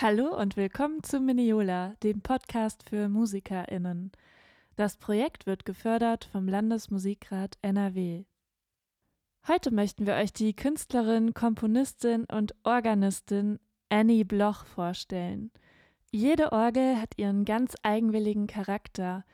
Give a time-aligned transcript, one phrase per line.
[0.00, 4.12] Hallo und willkommen zu Miniola, dem Podcast für MusikerInnen.
[4.76, 8.22] Das Projekt wird gefördert vom Landesmusikrat NRW.
[9.48, 13.58] Heute möchten wir euch die Künstlerin, Komponistin und Organistin
[13.88, 15.50] Annie Bloch vorstellen.
[16.12, 19.24] Jede Orgel hat ihren ganz eigenwilligen Charakter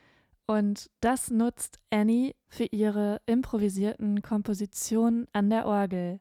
[0.47, 6.21] und das nutzt Annie für ihre improvisierten Kompositionen an der Orgel.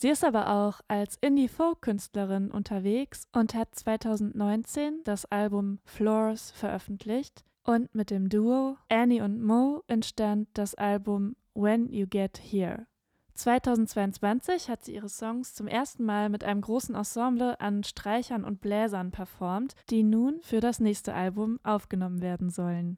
[0.00, 7.94] Sie ist aber auch als Indie-Folk-Künstlerin unterwegs und hat 2019 das Album Floors veröffentlicht und
[7.94, 12.86] mit dem Duo Annie und Mo entstand das Album When You Get Here.
[13.34, 18.62] 2022 hat sie ihre Songs zum ersten Mal mit einem großen Ensemble an Streichern und
[18.62, 22.96] Bläsern performt, die nun für das nächste Album aufgenommen werden sollen.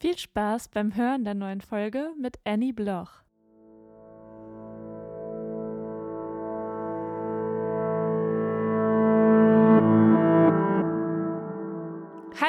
[0.00, 3.22] Viel Spaß beim Hören der neuen Folge mit Annie Bloch.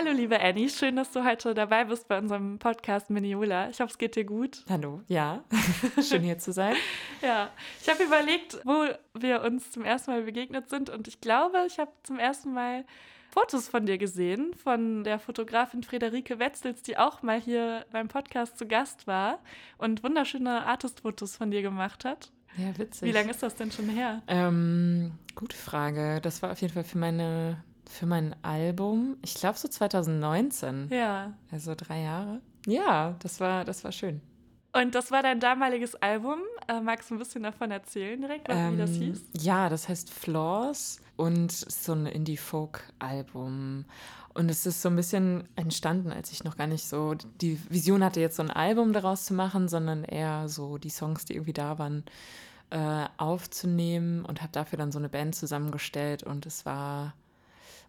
[0.05, 3.69] Hallo, liebe Annie, schön, dass du heute dabei bist bei unserem Podcast Miniola.
[3.69, 4.65] Ich hoffe, es geht dir gut.
[4.67, 5.45] Hallo, ja,
[6.01, 6.75] schön hier zu sein.
[7.21, 7.49] ja,
[7.81, 11.79] ich habe überlegt, wo wir uns zum ersten Mal begegnet sind und ich glaube, ich
[11.79, 12.83] habe zum ersten Mal
[13.29, 18.57] Fotos von dir gesehen, von der Fotografin Friederike Wetzels, die auch mal hier beim Podcast
[18.57, 19.39] zu Gast war
[19.77, 22.29] und wunderschöne Artist-Fotos von dir gemacht hat.
[22.57, 23.07] Ja, witzig.
[23.07, 24.21] Wie lange ist das denn schon her?
[24.27, 26.19] Ähm, gute Frage.
[26.21, 30.89] Das war auf jeden Fall für meine für mein Album, ich glaube so 2019.
[30.91, 31.33] Ja.
[31.51, 32.41] Also drei Jahre.
[32.65, 34.21] Ja, das war, das war schön.
[34.75, 36.39] Und das war dein damaliges Album.
[36.67, 39.23] Äh, magst du ein bisschen davon erzählen direkt, ähm, wie das ähm, hieß?
[39.39, 43.85] Ja, das heißt Flaws und ist so ein Indie-Folk-Album.
[44.33, 48.03] Und es ist so ein bisschen entstanden, als ich noch gar nicht so die Vision
[48.03, 51.53] hatte, jetzt so ein Album daraus zu machen, sondern eher so die Songs, die irgendwie
[51.53, 52.03] da waren,
[52.71, 56.23] äh, aufzunehmen und habe dafür dann so eine Band zusammengestellt.
[56.23, 57.13] Und es war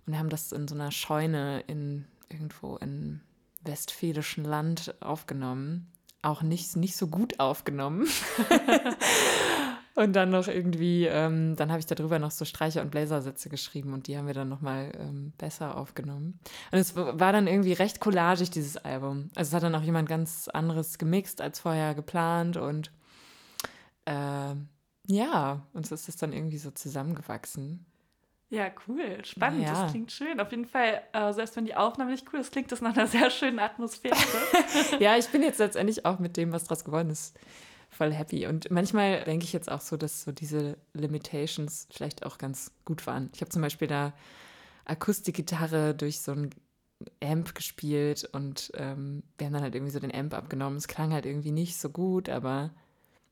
[0.06, 3.20] und wir haben das in so einer Scheune in irgendwo in
[3.62, 5.90] westfälischen Land aufgenommen.
[6.22, 8.06] Auch nicht, nicht so gut aufgenommen.
[9.94, 13.92] und dann noch irgendwie, ähm, dann habe ich darüber noch so Streicher- und Bläsersätze geschrieben
[13.92, 16.40] und die haben wir dann nochmal ähm, besser aufgenommen.
[16.72, 19.30] Und es war dann irgendwie recht collagig, dieses Album.
[19.34, 22.90] Also es hat dann auch jemand ganz anderes gemixt als vorher geplant und
[24.06, 24.54] äh,
[25.06, 27.84] ja, und so ist es dann irgendwie so zusammengewachsen.
[28.50, 29.24] Ja, cool.
[29.24, 29.62] Spannend.
[29.62, 29.82] Ja.
[29.82, 30.38] Das klingt schön.
[30.40, 33.06] Auf jeden Fall, äh, selbst wenn die Aufnahme nicht cool ist, klingt das nach einer
[33.08, 34.16] sehr schönen Atmosphäre.
[35.00, 37.36] ja, ich bin jetzt letztendlich auch mit dem, was draus geworden ist,
[37.90, 38.46] voll happy.
[38.46, 43.06] Und manchmal denke ich jetzt auch so, dass so diese Limitations vielleicht auch ganz gut
[43.06, 43.30] waren.
[43.34, 44.12] Ich habe zum Beispiel da
[44.84, 46.50] Akustikgitarre durch so ein
[47.22, 50.76] Amp gespielt und ähm, wir haben dann halt irgendwie so den Amp abgenommen.
[50.76, 52.70] Es klang halt irgendwie nicht so gut, aber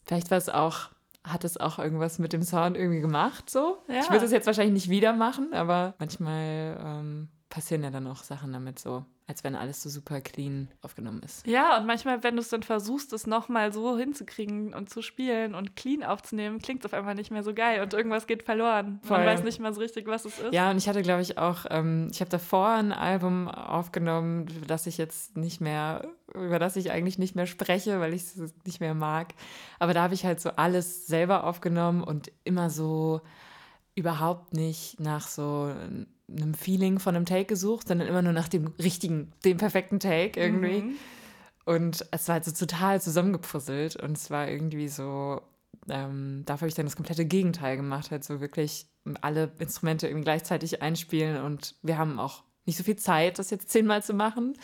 [0.04, 0.90] vielleicht war es auch
[1.24, 3.48] hat es auch irgendwas mit dem Sound irgendwie gemacht.
[3.48, 3.78] So.
[3.88, 4.00] Ja.
[4.00, 8.22] Ich würde es jetzt wahrscheinlich nicht wieder machen, aber manchmal ähm, passieren ja dann auch
[8.24, 11.46] Sachen damit so als wenn alles so super clean aufgenommen ist.
[11.46, 15.54] Ja, und manchmal, wenn du es dann versuchst, es nochmal so hinzukriegen und zu spielen
[15.54, 19.00] und clean aufzunehmen, klingt es auf einmal nicht mehr so geil und irgendwas geht verloren.
[19.02, 19.18] Voll.
[19.18, 20.52] Man weiß nicht mal so richtig, was es ist.
[20.52, 24.86] Ja, und ich hatte, glaube ich, auch, ähm, ich habe davor ein Album aufgenommen, das
[24.86, 28.80] ich jetzt nicht mehr, über das ich eigentlich nicht mehr spreche, weil ich es nicht
[28.80, 29.34] mehr mag.
[29.78, 33.22] Aber da habe ich halt so alles selber aufgenommen und immer so
[33.94, 35.72] überhaupt nicht nach so
[36.36, 40.40] einem Feeling von einem Take gesucht, sondern immer nur nach dem richtigen, dem perfekten Take
[40.40, 40.82] irgendwie.
[40.82, 40.94] Mhm.
[41.64, 45.40] Und es war halt so total zusammengepuzzelt und es war irgendwie so,
[45.88, 48.86] ähm, dafür habe ich dann das komplette Gegenteil gemacht, halt so wirklich
[49.20, 53.70] alle Instrumente irgendwie gleichzeitig einspielen und wir haben auch nicht so viel Zeit, das jetzt
[53.70, 54.54] zehnmal zu machen.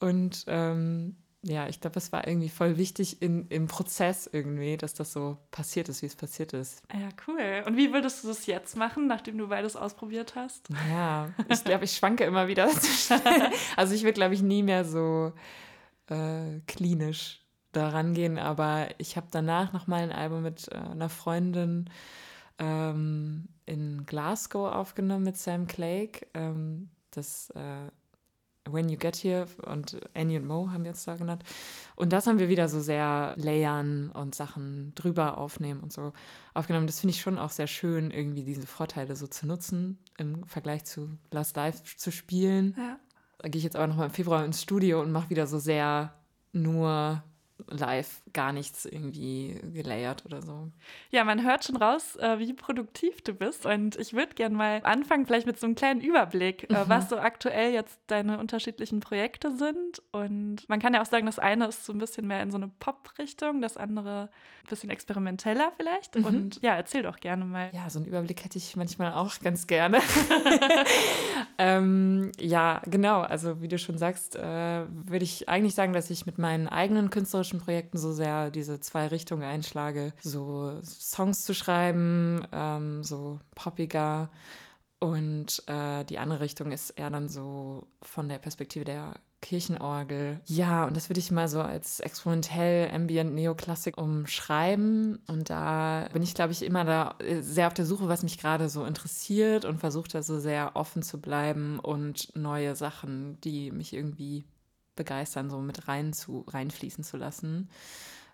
[0.00, 4.94] Und ähm, ja, ich glaube, es war irgendwie voll wichtig in, im Prozess irgendwie, dass
[4.94, 6.82] das so passiert ist, wie es passiert ist.
[6.92, 7.62] Ja, cool.
[7.64, 10.68] Und wie würdest du das jetzt machen, nachdem du beides ausprobiert hast?
[10.90, 12.68] Ja, ich glaube, ich schwanke immer wieder.
[13.76, 15.32] also ich würde, glaube ich, nie mehr so
[16.08, 17.40] äh, klinisch
[17.70, 21.88] daran gehen, aber ich habe danach nochmal ein Album mit äh, einer Freundin
[22.58, 26.26] ähm, in Glasgow aufgenommen mit Sam Clake.
[26.34, 27.90] Ähm, das äh,
[28.72, 31.42] When You Get Here und Annie und Mo haben wir jetzt da genannt.
[31.96, 36.12] Und das haben wir wieder so sehr layern und Sachen drüber aufnehmen und so
[36.54, 36.86] aufgenommen.
[36.86, 40.84] Das finde ich schon auch sehr schön, irgendwie diese Vorteile so zu nutzen im Vergleich
[40.84, 42.74] zu Last Live zu spielen.
[42.76, 42.98] Ja.
[43.38, 46.12] Da gehe ich jetzt aber nochmal im Februar ins Studio und mache wieder so sehr
[46.52, 47.22] nur
[47.68, 50.70] live gar nichts irgendwie gelayert oder so.
[51.10, 53.66] Ja, man hört schon raus, äh, wie produktiv du bist.
[53.66, 56.88] Und ich würde gerne mal anfangen, vielleicht mit so einem kleinen Überblick, äh, mhm.
[56.88, 60.02] was so aktuell jetzt deine unterschiedlichen Projekte sind.
[60.12, 62.56] Und man kann ja auch sagen, das eine ist so ein bisschen mehr in so
[62.56, 64.30] eine Pop-Richtung, das andere
[64.64, 66.16] ein bisschen experimenteller vielleicht.
[66.16, 66.24] Mhm.
[66.24, 67.70] Und ja, erzähl doch gerne mal.
[67.72, 70.00] Ja, so einen Überblick hätte ich manchmal auch ganz gerne.
[71.58, 73.20] ähm, ja, genau.
[73.20, 77.10] Also wie du schon sagst, äh, würde ich eigentlich sagen, dass ich mit meinen eigenen
[77.10, 80.12] künstlerischen Projekten so sehr diese zwei Richtungen einschlage.
[80.22, 84.30] So Songs zu schreiben, ähm, so poppiger.
[85.00, 90.40] Und äh, die andere Richtung ist eher dann so von der Perspektive der Kirchenorgel.
[90.46, 95.20] Ja, und das würde ich mal so als experimentell Ambient Neoklassik umschreiben.
[95.28, 98.38] Und da bin ich, glaube ich, immer da äh, sehr auf der Suche, was mich
[98.38, 103.70] gerade so interessiert und versuche da so sehr offen zu bleiben und neue Sachen, die
[103.70, 104.44] mich irgendwie
[104.96, 107.70] begeistern, so mit rein zu, reinfließen zu lassen.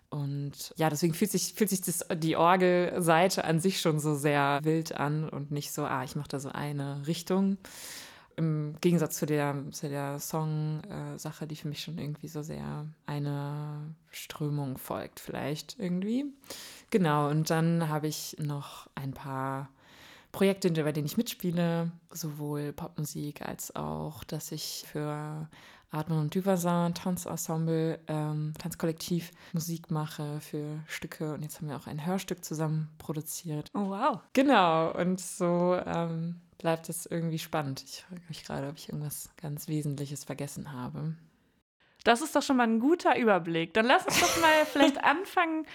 [0.09, 4.59] Und ja, deswegen fühlt sich, fühlt sich das, die Orgelseite an sich schon so sehr
[4.63, 7.57] wild an und nicht so, ah, ich mache da so eine Richtung.
[8.37, 13.95] Im Gegensatz zu der, zu der Song-Sache, die für mich schon irgendwie so sehr eine
[14.11, 16.25] Strömung folgt, vielleicht irgendwie.
[16.89, 19.69] Genau, und dann habe ich noch ein paar
[20.33, 25.47] Projekte, bei denen ich mitspiele, sowohl Popmusik als auch, dass ich für
[25.91, 31.33] Atmen und Duversin Tanzensemble, ähm, Tanzkollektiv Musik mache für Stücke.
[31.33, 33.71] Und jetzt haben wir auch ein Hörstück zusammen produziert.
[33.73, 34.19] Oh, wow.
[34.33, 34.91] Genau.
[34.93, 37.83] Und so ähm, bleibt es irgendwie spannend.
[37.83, 41.15] Ich frage mich gerade, ob ich irgendwas ganz Wesentliches vergessen habe.
[42.03, 43.73] Das ist doch schon mal ein guter Überblick.
[43.73, 45.65] Dann lass uns doch mal vielleicht anfangen.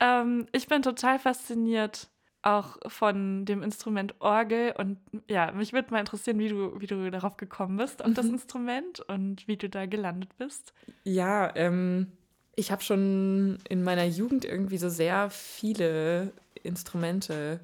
[0.00, 2.08] Ähm, ich bin total fasziniert
[2.42, 4.74] auch von dem Instrument Orgel.
[4.76, 4.98] Und
[5.28, 8.14] ja, mich würde mal interessieren, wie du, wie du darauf gekommen bist und mhm.
[8.14, 10.72] das Instrument und wie du da gelandet bist.
[11.04, 12.12] Ja, ähm,
[12.56, 16.32] ich habe schon in meiner Jugend irgendwie so sehr viele
[16.62, 17.60] Instrumente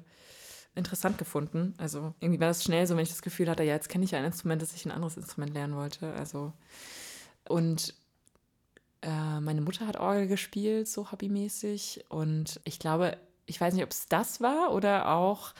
[0.75, 1.73] interessant gefunden.
[1.77, 4.15] Also irgendwie war das schnell so, wenn ich das Gefühl hatte, ja, jetzt kenne ich
[4.15, 6.13] ein Instrument, dass ich ein anderes Instrument lernen wollte.
[6.13, 6.53] Also
[7.47, 7.95] und
[9.01, 12.05] äh, meine Mutter hat Orgel gespielt, so hobbymäßig.
[12.09, 15.53] Und ich glaube, ich weiß nicht, ob es das war oder auch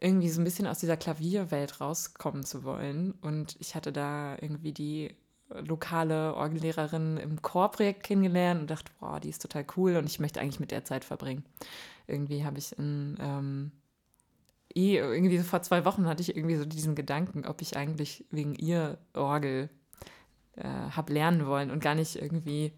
[0.00, 3.12] irgendwie so ein bisschen aus dieser Klavierwelt rauskommen zu wollen.
[3.20, 5.14] Und ich hatte da irgendwie die
[5.50, 10.40] lokale Orgellehrerin im Chorprojekt kennengelernt und dachte, boah, die ist total cool und ich möchte
[10.40, 11.44] eigentlich mit der Zeit verbringen.
[12.06, 13.72] Irgendwie habe ich in, ähm,
[14.74, 18.24] eh, irgendwie so vor zwei Wochen hatte ich irgendwie so diesen Gedanken, ob ich eigentlich
[18.30, 19.68] wegen ihr Orgel
[20.56, 22.72] äh, habe lernen wollen und gar nicht irgendwie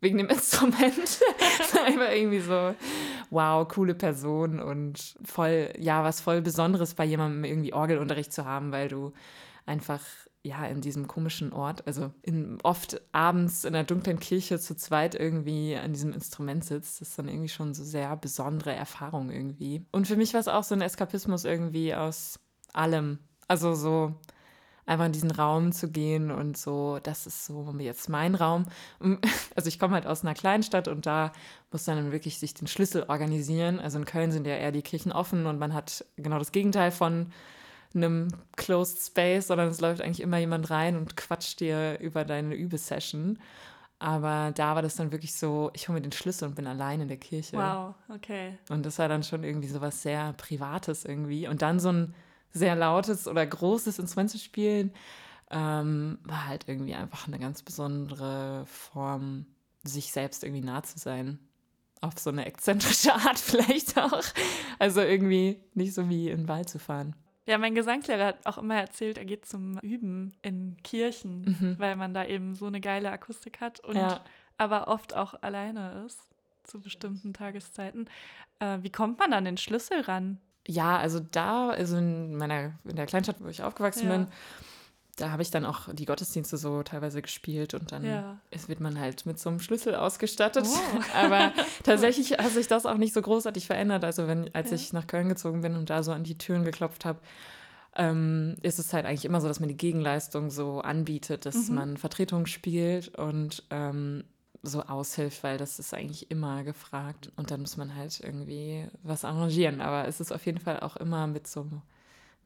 [0.00, 1.20] wegen dem Instrument.
[1.84, 2.74] Einfach irgendwie so,
[3.30, 8.72] wow, coole Person und voll, ja, was voll Besonderes bei jemandem irgendwie Orgelunterricht zu haben,
[8.72, 9.12] weil du
[9.66, 10.00] einfach
[10.46, 15.16] ja, in diesem komischen Ort, also in, oft abends in einer dunklen Kirche zu zweit
[15.16, 19.84] irgendwie an diesem Instrument sitzt, das ist dann irgendwie schon so sehr besondere Erfahrung irgendwie.
[19.90, 22.38] Und für mich war es auch so ein Eskapismus irgendwie aus
[22.72, 23.18] allem.
[23.48, 24.14] Also so,
[24.86, 28.66] einfach in diesen Raum zu gehen und so, das ist so jetzt mein Raum.
[29.56, 31.32] Also ich komme halt aus einer Kleinstadt und da
[31.72, 33.80] muss man dann wirklich sich den Schlüssel organisieren.
[33.80, 36.90] Also in Köln sind ja eher die Kirchen offen und man hat genau das Gegenteil
[36.90, 37.32] von
[37.94, 42.54] einem Closed Space, sondern es läuft eigentlich immer jemand rein und quatscht dir über deine
[42.54, 43.38] Übesession.
[43.98, 47.00] Aber da war das dann wirklich so, ich hole mir den Schlüssel und bin allein
[47.00, 47.56] in der Kirche.
[47.56, 48.58] Wow, okay.
[48.68, 51.48] Und das war dann schon irgendwie so was sehr Privates irgendwie.
[51.48, 52.14] Und dann so ein
[52.56, 54.92] sehr lautes oder großes Instrument zu spielen,
[55.50, 59.46] ähm, war halt irgendwie einfach eine ganz besondere Form,
[59.84, 61.38] sich selbst irgendwie nah zu sein.
[62.00, 64.22] Auf so eine exzentrische Art vielleicht auch.
[64.78, 67.14] Also irgendwie nicht so wie in den Wald zu fahren.
[67.46, 71.78] Ja, mein Gesangslehrer hat auch immer erzählt, er geht zum Üben in Kirchen, mhm.
[71.78, 74.20] weil man da eben so eine geile Akustik hat und ja.
[74.58, 76.20] aber oft auch alleine ist
[76.64, 78.10] zu bestimmten Tageszeiten.
[78.58, 80.40] Äh, wie kommt man an den Schlüssel ran?
[80.66, 84.16] Ja, also da, also in meiner, in der Kleinstadt, wo ich aufgewachsen ja.
[84.16, 84.26] bin,
[85.16, 88.38] da habe ich dann auch die Gottesdienste so teilweise gespielt und dann ja.
[88.50, 90.66] ist, wird man halt mit so einem Schlüssel ausgestattet.
[90.68, 91.00] Oh.
[91.14, 91.52] Aber
[91.84, 94.04] tatsächlich hat sich das auch nicht so großartig verändert.
[94.04, 94.76] Also wenn, als ja.
[94.76, 97.18] ich nach Köln gezogen bin und da so an die Türen geklopft habe,
[97.96, 101.74] ähm, ist es halt eigentlich immer so, dass man die Gegenleistung so anbietet, dass mhm.
[101.74, 104.24] man Vertretung spielt und ähm,
[104.68, 107.30] so aushilft, weil das ist eigentlich immer gefragt.
[107.36, 109.80] Und dann muss man halt irgendwie was arrangieren.
[109.80, 111.82] Aber es ist auf jeden Fall auch immer mit so ein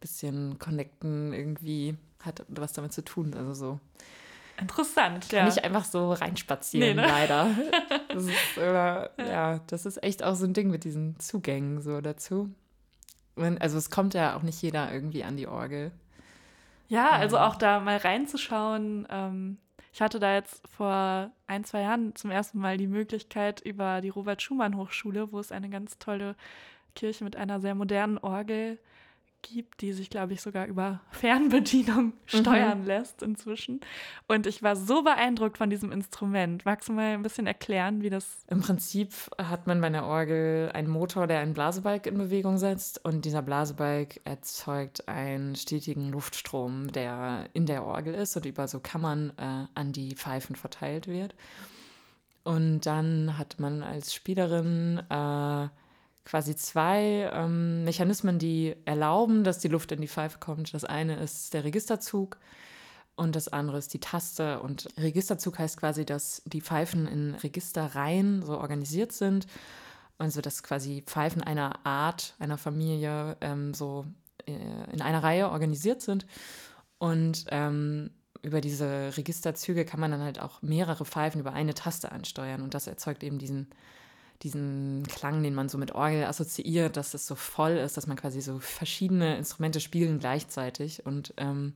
[0.00, 3.34] bisschen Connecten irgendwie, hat was damit zu tun.
[3.34, 3.80] Also so.
[4.60, 5.44] Interessant, ja.
[5.46, 7.08] Nicht einfach so reinspazieren, nee, ne?
[7.08, 7.50] leider.
[8.12, 9.08] Das ist, ja.
[9.18, 12.50] ja, das ist echt auch so ein Ding mit diesen Zugängen so dazu.
[13.36, 15.92] Also es kommt ja auch nicht jeder irgendwie an die Orgel.
[16.88, 17.42] Ja, also ähm.
[17.42, 19.58] auch da mal reinzuschauen, ähm,
[19.92, 24.08] ich hatte da jetzt vor ein, zwei Jahren zum ersten Mal die Möglichkeit über die
[24.08, 26.36] Robert Schumann Hochschule, wo es eine ganz tolle
[26.94, 28.78] Kirche mit einer sehr modernen Orgel
[29.42, 32.12] gibt, die sich, glaube ich, sogar über Fernbedienung mhm.
[32.26, 32.86] steuern mhm.
[32.86, 33.80] lässt inzwischen.
[34.28, 36.64] Und ich war so beeindruckt von diesem Instrument.
[36.64, 38.44] Magst du mal ein bisschen erklären, wie das.
[38.48, 43.04] Im Prinzip hat man bei der Orgel einen Motor, der einen Blasebalg in Bewegung setzt.
[43.04, 48.80] Und dieser Blasebalg erzeugt einen stetigen Luftstrom, der in der Orgel ist und über so
[48.80, 51.34] Kammern äh, an die Pfeifen verteilt wird.
[52.42, 55.68] Und dann hat man als Spielerin äh,
[56.30, 60.72] quasi zwei ähm, Mechanismen, die erlauben, dass die Luft in die Pfeife kommt.
[60.72, 62.38] Das eine ist der Registerzug
[63.16, 64.60] und das andere ist die Taste.
[64.60, 69.48] Und Registerzug heißt quasi, dass die Pfeifen in Registerreihen so organisiert sind.
[70.18, 74.06] Also dass quasi Pfeifen einer Art, einer Familie ähm, so
[74.46, 76.26] äh, in einer Reihe organisiert sind.
[76.98, 78.10] Und ähm,
[78.42, 82.62] über diese Registerzüge kann man dann halt auch mehrere Pfeifen über eine Taste ansteuern.
[82.62, 83.66] Und das erzeugt eben diesen
[84.42, 88.16] diesen Klang, den man so mit Orgel assoziiert, dass es so voll ist, dass man
[88.16, 91.74] quasi so verschiedene Instrumente spielen gleichzeitig und ähm,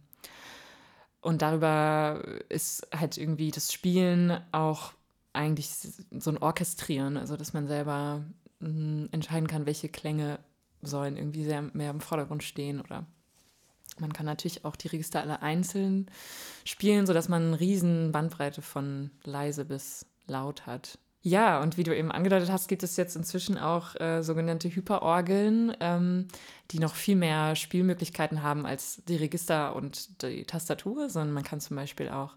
[1.20, 4.92] und darüber ist halt irgendwie das Spielen auch
[5.32, 5.70] eigentlich
[6.10, 8.24] so ein Orchestrieren, also dass man selber
[8.60, 10.38] mh, hm, entscheiden kann, welche Klänge
[10.82, 13.06] sollen irgendwie sehr mehr im Vordergrund stehen oder
[13.98, 16.10] man kann natürlich auch die Register alle einzeln
[16.64, 20.98] spielen, sodass man eine riesen Bandbreite von leise bis laut hat.
[21.26, 25.74] Ja, und wie du eben angedeutet hast, gibt es jetzt inzwischen auch äh, sogenannte Hyperorgeln,
[25.80, 26.28] ähm,
[26.70, 31.60] die noch viel mehr Spielmöglichkeiten haben als die Register und die Tastatur, sondern man kann
[31.60, 32.36] zum Beispiel auch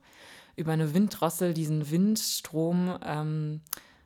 [0.56, 3.60] über eine Winddrossel diesen Windstrom ähm,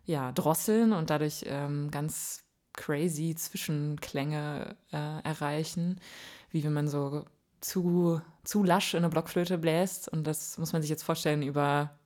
[0.06, 6.02] ja, drosseln und dadurch ähm, ganz crazy Zwischenklänge äh, erreichen,
[6.50, 7.26] wie wenn man so
[7.60, 10.10] zu, zu lasch in eine Blockflöte bläst.
[10.10, 12.00] Und das muss man sich jetzt vorstellen über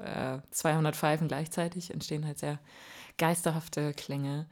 [0.00, 2.58] äh, 200 Pfeifen gleichzeitig entstehen halt sehr
[3.18, 4.46] geisterhafte Klänge.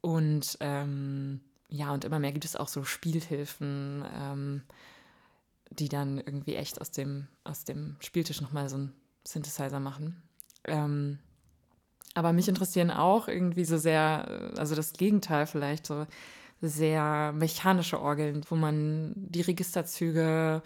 [0.00, 4.62] Und ähm, ja, und immer mehr gibt es auch so Spielhilfen, ähm,
[5.70, 8.92] die dann irgendwie echt aus dem, aus dem Spieltisch nochmal so einen
[9.26, 10.22] Synthesizer machen.
[10.64, 11.18] Ähm,
[12.14, 16.06] aber mich interessieren auch irgendwie so sehr, also das Gegenteil vielleicht, so
[16.60, 20.62] sehr mechanische Orgeln, wo man die Registerzüge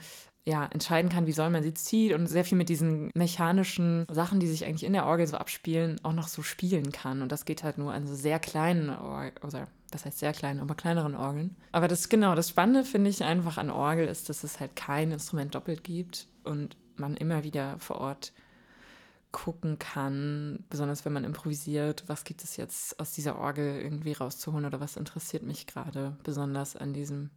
[0.46, 4.38] ja, entscheiden kann, wie soll man sie ziehen und sehr viel mit diesen mechanischen Sachen,
[4.38, 7.20] die sich eigentlich in der Orgel so abspielen, auch noch so spielen kann.
[7.20, 10.60] Und das geht halt nur an so sehr kleinen, Or oder was heißt sehr kleinen,
[10.60, 11.56] aber kleineren Orgeln.
[11.72, 15.10] Aber das genau, das Spannende finde ich einfach an Orgel ist, dass es halt kein
[15.10, 18.32] Instrument doppelt gibt und man immer wieder vor Ort
[19.32, 24.64] gucken kann, besonders wenn man improvisiert, was gibt es jetzt aus dieser Orgel irgendwie rauszuholen
[24.64, 27.30] oder was interessiert mich gerade besonders an diesem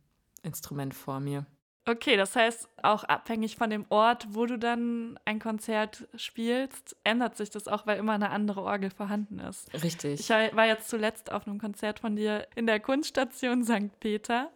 [0.43, 1.45] Instrument vor mir.
[1.89, 7.36] Okay, das heißt, auch abhängig von dem Ort, wo du dann ein Konzert spielst, ändert
[7.36, 9.74] sich das auch, weil immer eine andere Orgel vorhanden ist.
[9.84, 10.19] Richtig.
[10.19, 14.00] Ich war jetzt zuletzt auf einem Konzert von dir in der Kunststation St.
[14.00, 14.51] Peter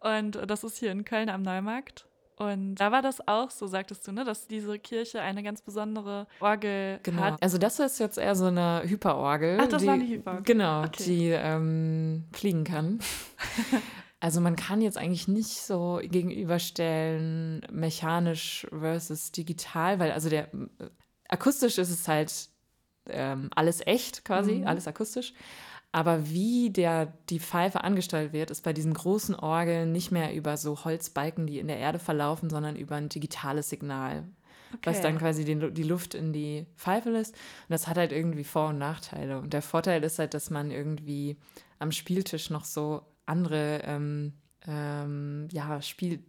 [0.00, 2.06] und das ist hier in Köln am Neumarkt.
[2.36, 6.26] Und da war das auch so, sagtest du, ne, dass diese Kirche eine ganz besondere
[6.40, 7.22] Orgel genau.
[7.22, 7.40] hat.
[7.40, 9.58] Also das ist jetzt eher so eine Hyperorgel.
[9.60, 10.44] Ach, das die, war eine Hyperorgel.
[10.44, 11.04] Genau, okay.
[11.04, 12.98] die ähm, fliegen kann.
[14.20, 20.48] Also man kann jetzt eigentlich nicht so gegenüberstellen, mechanisch versus digital, weil also der
[21.28, 22.48] akustisch ist es halt
[23.08, 24.66] ähm, alles echt quasi, mhm.
[24.66, 25.34] alles akustisch.
[25.92, 30.56] Aber wie der, die Pfeife angesteuert wird, ist bei diesen großen Orgeln nicht mehr über
[30.56, 34.24] so Holzbalken, die in der Erde verlaufen, sondern über ein digitales Signal,
[34.72, 34.90] okay.
[34.90, 37.34] was dann quasi den, die Luft in die Pfeife lässt.
[37.34, 39.38] Und das hat halt irgendwie Vor- und Nachteile.
[39.38, 41.36] Und der Vorteil ist halt, dass man irgendwie
[41.78, 44.32] am Spieltisch noch so andere ähm,
[44.66, 46.22] ähm, ja, Spiel,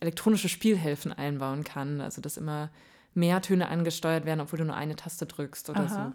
[0.00, 2.00] elektronische Spielhilfen einbauen kann.
[2.00, 2.70] Also dass immer
[3.14, 6.14] mehr Töne angesteuert werden, obwohl du nur eine Taste drückst oder Aha.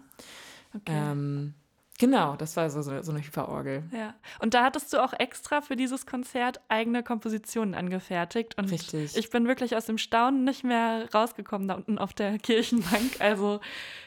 [0.72, 0.78] so.
[0.78, 0.92] Okay.
[0.94, 1.54] Ähm,
[1.98, 3.82] genau, das war so, so, so eine Hyperorgel.
[3.92, 4.14] Ja.
[4.38, 8.56] Und da hattest du auch extra für dieses Konzert eigene Kompositionen angefertigt.
[8.58, 9.16] Und Richtig.
[9.16, 13.20] ich bin wirklich aus dem Staunen nicht mehr rausgekommen da unten auf der Kirchenbank.
[13.20, 13.60] Also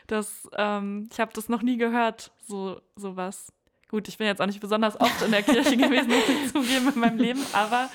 [0.07, 3.51] das, ähm, ich habe das noch nie gehört, so sowas.
[3.93, 6.91] Gut, ich bin jetzt auch nicht besonders oft in der Kirche gewesen, muss ich zugeben,
[6.95, 7.91] in meinem Leben, aber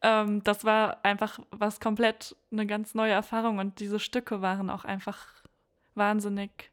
[0.00, 4.84] ähm, das war einfach was komplett eine ganz neue Erfahrung und diese Stücke waren auch
[4.84, 5.26] einfach
[5.96, 6.70] wahnsinnig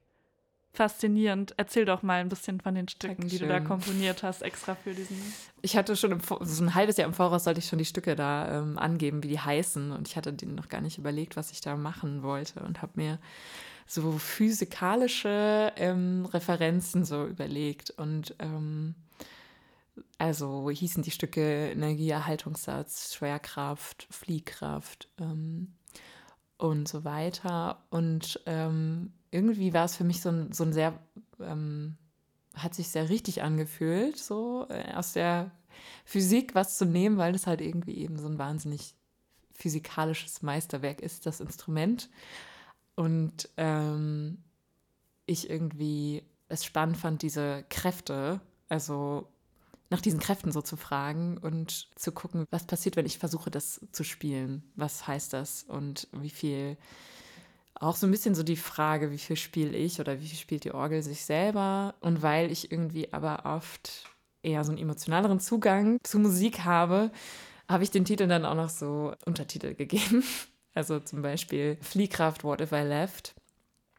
[0.73, 1.55] faszinierend.
[1.57, 3.39] Erzähl doch mal ein bisschen von den Stücken, Dankeschön.
[3.39, 5.17] die du da komponiert hast, extra für diesen.
[5.63, 8.15] Ich hatte schon im, so ein halbes Jahr im Voraus sollte ich schon die Stücke
[8.15, 9.91] da ähm, angeben, wie die heißen.
[9.91, 12.91] Und ich hatte denen noch gar nicht überlegt, was ich da machen wollte und habe
[12.93, 13.17] mir
[13.93, 17.91] so physikalische ähm, Referenzen so überlegt.
[17.91, 18.95] Und ähm,
[20.17, 25.09] also hießen die Stücke Energieerhaltungssatz, Schwerkraft, Fliehkraft.
[25.19, 25.73] Ähm,
[26.61, 27.83] und so weiter.
[27.89, 30.93] Und ähm, irgendwie war es für mich so ein, so ein sehr,
[31.39, 31.97] ähm,
[32.55, 35.51] hat sich sehr richtig angefühlt, so äh, aus der
[36.05, 38.93] Physik was zu nehmen, weil das halt irgendwie eben so ein wahnsinnig
[39.51, 42.09] physikalisches Meisterwerk ist, das Instrument.
[43.01, 44.37] Und ähm,
[45.25, 49.27] ich irgendwie es spannend fand, diese Kräfte, also
[49.89, 53.81] nach diesen Kräften so zu fragen und zu gucken, was passiert, wenn ich versuche, das
[53.91, 54.61] zu spielen.
[54.75, 56.77] Was heißt das und wie viel.
[57.73, 60.65] Auch so ein bisschen so die Frage, wie viel spiele ich oder wie viel spielt
[60.65, 61.95] die Orgel sich selber.
[62.01, 64.05] Und weil ich irgendwie aber oft
[64.43, 67.09] eher so einen emotionaleren Zugang zu Musik habe,
[67.67, 70.23] habe ich den Titel dann auch noch so Untertitel gegeben.
[70.73, 73.35] Also zum Beispiel Fliehkraft, What If I Left.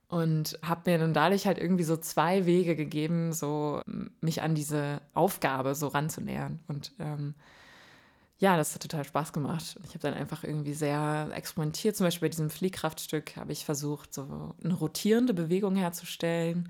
[0.08, 3.80] Und habe mir dann dadurch halt irgendwie so zwei Wege gegeben, so
[4.20, 6.60] mich an diese Aufgabe so ranzunähern.
[6.68, 7.34] Und ähm,
[8.42, 9.78] ja, das hat total Spaß gemacht.
[9.84, 11.96] Ich habe dann einfach irgendwie sehr experimentiert.
[11.96, 16.68] Zum Beispiel bei diesem Fliehkraftstück habe ich versucht, so eine rotierende Bewegung herzustellen,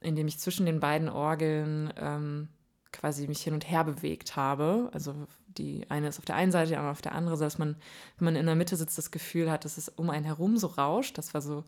[0.00, 2.48] indem ich zwischen den beiden Orgeln ähm,
[2.92, 4.90] quasi mich hin und her bewegt habe.
[4.92, 5.26] Also
[5.58, 7.76] die eine ist auf der einen Seite, die andere auf der anderen, sodass man,
[8.18, 10.68] wenn man in der Mitte sitzt, das Gefühl hat, dass es um einen herum so
[10.68, 11.18] rauscht.
[11.18, 11.64] Das war so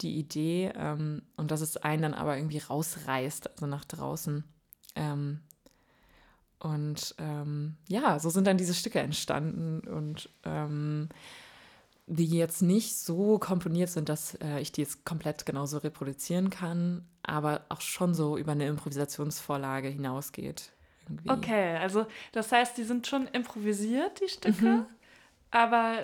[0.00, 0.72] die Idee.
[0.76, 4.44] Ähm, und dass es einen dann aber irgendwie rausreißt, also nach draußen.
[4.94, 5.40] Ähm,
[6.58, 11.08] und ähm, ja, so sind dann diese Stücke entstanden und ähm,
[12.06, 17.06] die jetzt nicht so komponiert sind, dass äh, ich die jetzt komplett genauso reproduzieren kann,
[17.22, 20.72] aber auch schon so über eine Improvisationsvorlage hinausgeht.
[21.08, 21.30] Irgendwie.
[21.30, 24.86] Okay, also das heißt, die sind schon improvisiert, die Stücke, mhm.
[25.50, 26.02] aber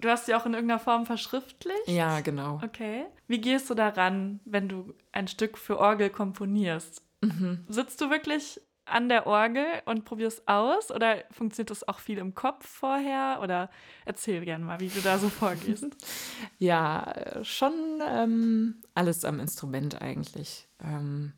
[0.00, 1.88] du hast sie auch in irgendeiner Form verschriftlicht?
[1.88, 2.60] Ja, genau.
[2.62, 3.06] Okay.
[3.28, 7.02] Wie gehst du daran, wenn du ein Stück für Orgel komponierst?
[7.22, 7.64] Mhm.
[7.68, 12.34] Sitzt du wirklich an der Orgel und probierst aus oder funktioniert das auch viel im
[12.34, 13.38] Kopf vorher?
[13.40, 13.70] Oder
[14.04, 15.86] erzähl gerne mal, wie du da so vorgehst.
[16.58, 17.72] ja, schon
[18.06, 20.68] ähm, alles am Instrument eigentlich.
[20.82, 21.32] Ähm,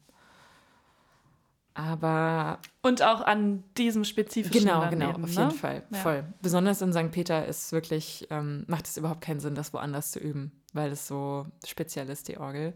[1.75, 2.61] aber.
[2.83, 5.43] Und auch an diesem spezifischen Genau, genau, eben, auf ne?
[5.43, 5.83] jeden Fall.
[5.91, 5.99] Ja.
[5.99, 6.25] Voll.
[6.41, 7.11] Besonders in St.
[7.11, 11.07] Peter ist wirklich, ähm, macht es überhaupt keinen Sinn, das woanders zu üben, weil es
[11.07, 12.75] so speziell ist, die Orgel.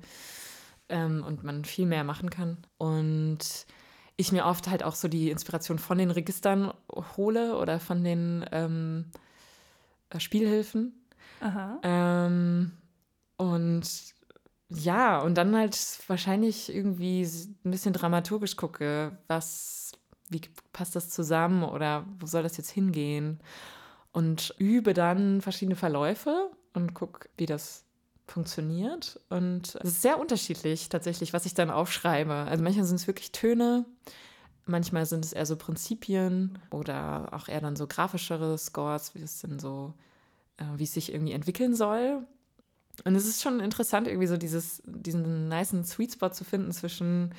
[0.89, 2.59] Ähm, und man viel mehr machen kann.
[2.77, 3.67] Und
[4.17, 6.73] ich mir oft halt auch so die Inspiration von den Registern
[7.17, 9.05] hole oder von den ähm,
[10.11, 10.93] äh, Spielhilfen.
[11.41, 11.79] Aha.
[11.85, 12.73] Ähm,
[13.37, 13.85] und
[14.71, 15.79] ja, und dann halt
[16.09, 19.93] wahrscheinlich irgendwie ein bisschen dramaturgisch gucke, was,
[20.29, 23.41] wie passt das zusammen oder wo soll das jetzt hingehen?
[24.13, 27.85] Und übe dann verschiedene Verläufe und gucke, wie das
[28.27, 29.21] funktioniert.
[29.31, 32.35] Und es ist sehr unterschiedlich tatsächlich, was ich dann aufschreibe.
[32.35, 33.87] Also manchmal sind es wirklich Töne,
[34.67, 39.41] manchmal sind es eher so Prinzipien oder auch eher dann so grafischere Scores, wie es
[39.41, 39.95] denn so,
[40.59, 42.27] äh, wie es sich irgendwie entwickeln soll.
[43.05, 47.35] Und es ist schon interessant, irgendwie so dieses, diesen niceen Sweet Spot zu finden zwischen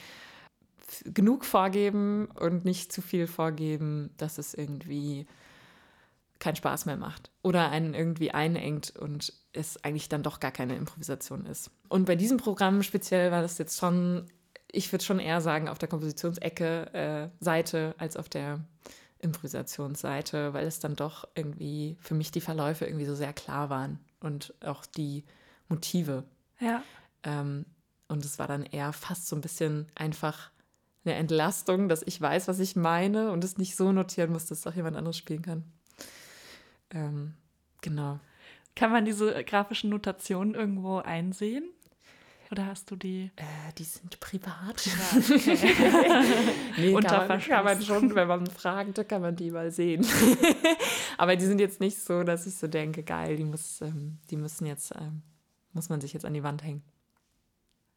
[1.06, 5.28] genug vorgeben und nicht zu viel vorgeben, dass es irgendwie
[6.40, 10.76] keinen Spaß mehr macht oder einen irgendwie einengt und es eigentlich dann doch gar keine
[10.76, 11.70] Improvisation ist.
[11.90, 14.26] Und bei diesem Programm speziell war das jetzt schon,
[14.72, 18.62] ich würde schon eher sagen, auf der Kompositionsecke äh, Seite als auf der
[19.20, 24.00] Improvisationsseite, weil es dann doch irgendwie für mich die Verläufe irgendwie so sehr klar waren
[24.22, 25.26] und auch die
[25.70, 26.26] Motive.
[26.60, 26.84] Ja.
[27.24, 27.66] Ähm,
[28.08, 30.52] und es war dann eher fast so ein bisschen einfach
[31.06, 34.60] eine Entlastung, dass ich weiß, was ich meine und es nicht so notieren muss, dass
[34.60, 35.64] es auch jemand anderes spielen kann.
[36.92, 37.36] Ähm,
[37.82, 38.20] genau.
[38.76, 41.70] Kann man diese grafischen Notationen irgendwo einsehen?
[42.52, 43.30] Oder hast du die?
[43.36, 44.56] Äh, die sind privat.
[45.30, 45.58] okay.
[46.78, 50.04] nee, Unter kann man, kann man schon, wenn man fragt, kann man die mal sehen.
[51.18, 54.38] Aber die sind jetzt nicht so, dass ich so denke, geil, die, muss, ähm, die
[54.38, 55.22] müssen jetzt ähm,
[55.74, 56.84] muss man sich jetzt an die Wand hängen.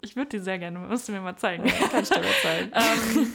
[0.04, 1.64] Ich würde die sehr gerne, musst du mir mal zeigen.
[1.64, 2.72] Ja, kann ich dir mal zeigen.
[2.74, 3.32] ähm,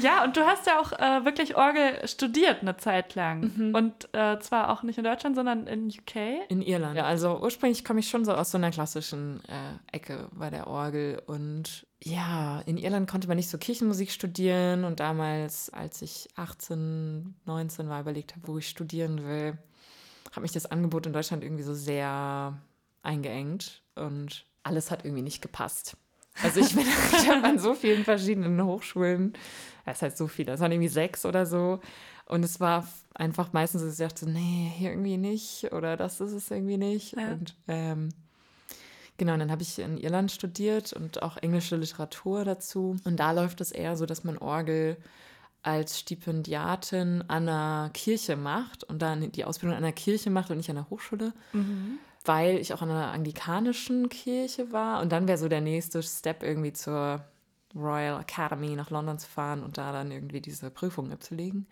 [0.00, 3.52] ja, und du hast ja auch äh, wirklich Orgel studiert eine Zeit lang.
[3.54, 3.74] Mhm.
[3.74, 6.48] Und äh, zwar auch nicht in Deutschland, sondern in UK.
[6.48, 6.96] In Irland.
[6.96, 10.68] Ja, also ursprünglich komme ich schon so aus so einer klassischen äh, Ecke bei der
[10.68, 11.20] Orgel.
[11.26, 14.84] Und ja, in Irland konnte man nicht so Kirchenmusik studieren.
[14.84, 19.58] Und damals, als ich 18, 19 war, überlegt habe, wo ich studieren will,
[20.32, 22.56] hat mich das Angebot in Deutschland irgendwie so sehr
[23.06, 25.96] eingeengt und alles hat irgendwie nicht gepasst.
[26.42, 29.32] Also ich bin ich habe an so vielen verschiedenen Hochschulen,
[29.84, 31.80] das heißt so viele, das waren irgendwie sechs oder so.
[32.26, 36.32] Und es war einfach meistens, dass ich dachte, nee, hier irgendwie nicht oder das ist
[36.32, 37.16] es irgendwie nicht.
[37.16, 37.32] Ja.
[37.32, 38.08] Und ähm,
[39.16, 42.96] genau, dann habe ich in Irland studiert und auch englische Literatur dazu.
[43.04, 44.96] Und da läuft es eher so, dass man Orgel
[45.62, 50.56] als Stipendiatin an einer Kirche macht und dann die Ausbildung an einer Kirche macht und
[50.56, 51.32] nicht an der Hochschule.
[51.52, 55.00] Mhm weil ich auch in einer anglikanischen Kirche war.
[55.00, 57.24] Und dann wäre so der nächste Step irgendwie zur
[57.74, 61.66] Royal Academy nach London zu fahren und da dann irgendwie diese Prüfung abzulegen.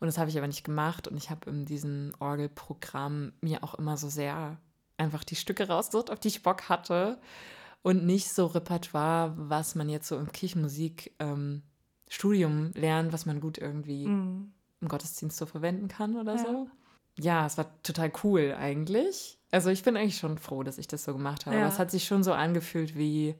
[0.00, 1.08] Und das habe ich aber nicht gemacht.
[1.08, 4.58] Und ich habe in diesem Orgelprogramm mir auch immer so sehr
[4.96, 7.18] einfach die Stücke rausgesucht, auf die ich Bock hatte.
[7.82, 11.62] Und nicht so Repertoire, was man jetzt so im Kirchenmusikstudium
[12.66, 14.52] ähm, lernt, was man gut irgendwie mm.
[14.80, 16.42] im Gottesdienst so verwenden kann oder ja.
[16.42, 16.68] so.
[17.18, 19.37] Ja, es war total cool eigentlich.
[19.50, 21.56] Also ich bin eigentlich schon froh, dass ich das so gemacht habe.
[21.56, 21.62] Ja.
[21.62, 23.34] Aber es hat sich schon so angefühlt wie,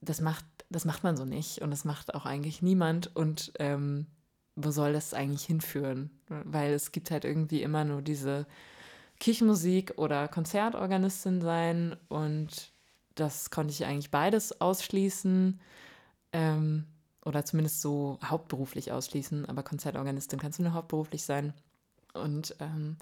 [0.00, 3.14] das macht, das macht man so nicht und das macht auch eigentlich niemand.
[3.14, 4.06] Und ähm,
[4.56, 6.10] wo soll das eigentlich hinführen?
[6.28, 8.46] Weil es gibt halt irgendwie immer nur diese
[9.20, 12.72] Kirchenmusik oder Konzertorganistin sein und
[13.14, 15.60] das konnte ich eigentlich beides ausschließen
[16.32, 16.86] ähm,
[17.24, 21.52] oder zumindest so hauptberuflich ausschließen, aber Konzertorganistin kannst du nur hauptberuflich sein
[22.14, 22.96] und ähm,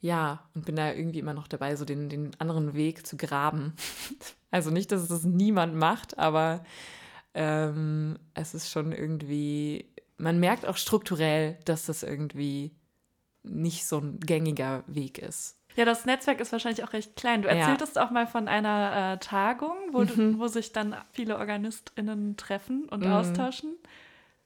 [0.00, 3.74] ja, und bin da irgendwie immer noch dabei, so den, den anderen Weg zu graben.
[4.50, 6.64] also nicht, dass es das niemand macht, aber
[7.34, 9.86] ähm, es ist schon irgendwie
[10.18, 12.72] man merkt auch strukturell, dass das irgendwie
[13.44, 15.56] nicht so ein gängiger Weg ist.
[15.76, 17.42] Ja, das Netzwerk ist wahrscheinlich auch recht klein.
[17.42, 18.04] Du erzähltest ja.
[18.04, 20.06] auch mal von einer äh, Tagung, wo, mhm.
[20.06, 23.12] du, wo sich dann viele OrganistInnen treffen und mhm.
[23.12, 23.76] austauschen.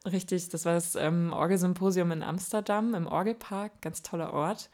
[0.05, 4.69] Richtig, das war das ähm, Orgelsymposium in Amsterdam im Orgelpark, ganz toller Ort.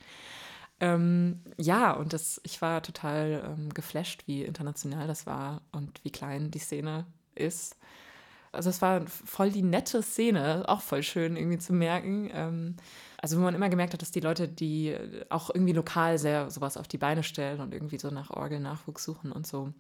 [0.81, 6.11] Ähm, ja, und das, ich war total ähm, geflasht, wie international das war und wie
[6.11, 7.77] klein die Szene ist.
[8.53, 12.31] Also es war voll die nette Szene, auch voll schön irgendwie zu merken.
[12.33, 12.77] Ähm,
[13.21, 14.97] also wo man immer gemerkt hat, dass die Leute, die
[15.29, 19.33] auch irgendwie lokal sehr sowas auf die Beine stellen und irgendwie so nach Orgel-Nachwuchs suchen
[19.33, 19.73] und so.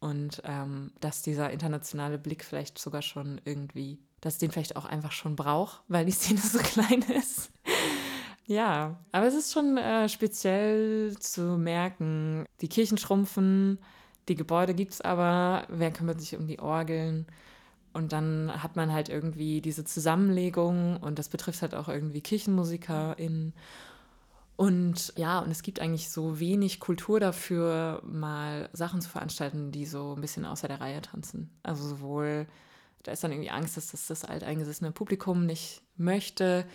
[0.00, 5.12] Und ähm, dass dieser internationale Blick vielleicht sogar schon irgendwie, dass den vielleicht auch einfach
[5.12, 7.52] schon braucht, weil die Szene so klein ist.
[8.50, 13.78] Ja, aber es ist schon äh, speziell zu merken, die Kirchen schrumpfen,
[14.28, 17.26] die Gebäude gibt es aber, wer kümmert sich um die Orgeln?
[17.92, 23.54] Und dann hat man halt irgendwie diese Zusammenlegung und das betrifft halt auch irgendwie KirchenmusikerInnen.
[24.56, 29.86] Und ja, und es gibt eigentlich so wenig Kultur dafür, mal Sachen zu veranstalten, die
[29.86, 31.50] so ein bisschen außer der Reihe tanzen.
[31.62, 32.48] Also sowohl,
[33.04, 36.66] da ist dann irgendwie Angst, dass das das alteingesessene Publikum nicht möchte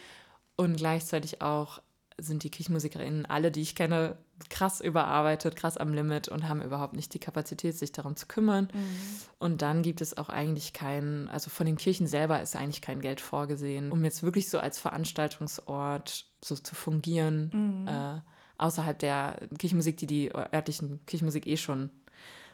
[0.58, 1.82] und gleichzeitig auch
[2.18, 4.18] sind die KirchenmusikerInnen, alle, die ich kenne,
[4.50, 8.70] krass überarbeitet, krass am Limit und haben überhaupt nicht die Kapazität, sich darum zu kümmern.
[8.74, 8.98] Mhm.
[9.38, 13.02] Und dann gibt es auch eigentlich kein, also von den Kirchen selber ist eigentlich kein
[13.02, 17.88] Geld vorgesehen, um jetzt wirklich so als Veranstaltungsort so zu fungieren, mhm.
[17.88, 18.22] äh,
[18.58, 21.90] außerhalb der Kirchenmusik, die die örtlichen Kirchenmusik eh schon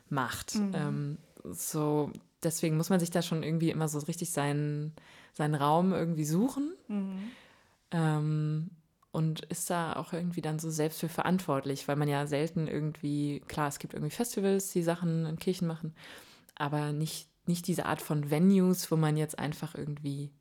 [0.09, 0.55] macht.
[0.55, 0.71] Mhm.
[0.73, 2.11] Ähm, so,
[2.43, 4.93] deswegen muss man sich da schon irgendwie immer so richtig seinen,
[5.33, 6.73] seinen Raum irgendwie suchen.
[7.91, 8.71] Ähm,
[9.11, 13.41] und ist da auch irgendwie dann so selbst für verantwortlich, weil man ja selten irgendwie,
[13.47, 15.93] klar, es gibt irgendwie Festivals, die Sachen in Kirchen machen,
[16.55, 20.31] aber nicht, nicht diese Art von Venues, wo man jetzt einfach irgendwie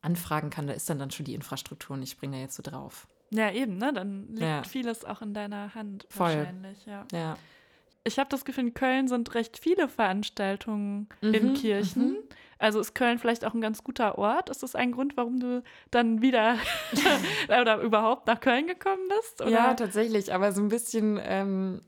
[0.00, 2.62] anfragen kann, da ist dann dann schon die Infrastruktur und ich springe da jetzt so
[2.62, 3.06] drauf.
[3.30, 3.92] Ja, eben, ne?
[3.92, 4.62] Dann liegt ja.
[4.62, 6.36] vieles auch in deiner Hand Voll.
[6.36, 7.06] wahrscheinlich, ja.
[7.12, 7.36] ja.
[8.04, 12.10] Ich habe das Gefühl, in Köln sind recht viele Veranstaltungen mhm, in Kirchen.
[12.10, 12.16] Mhm.
[12.58, 14.50] Also ist Köln vielleicht auch ein ganz guter Ort?
[14.50, 16.56] Ist das ein Grund, warum du dann wieder
[17.60, 19.42] oder überhaupt nach Köln gekommen bist?
[19.42, 19.50] Oder?
[19.50, 21.80] Ja, tatsächlich, aber so ein bisschen ähm,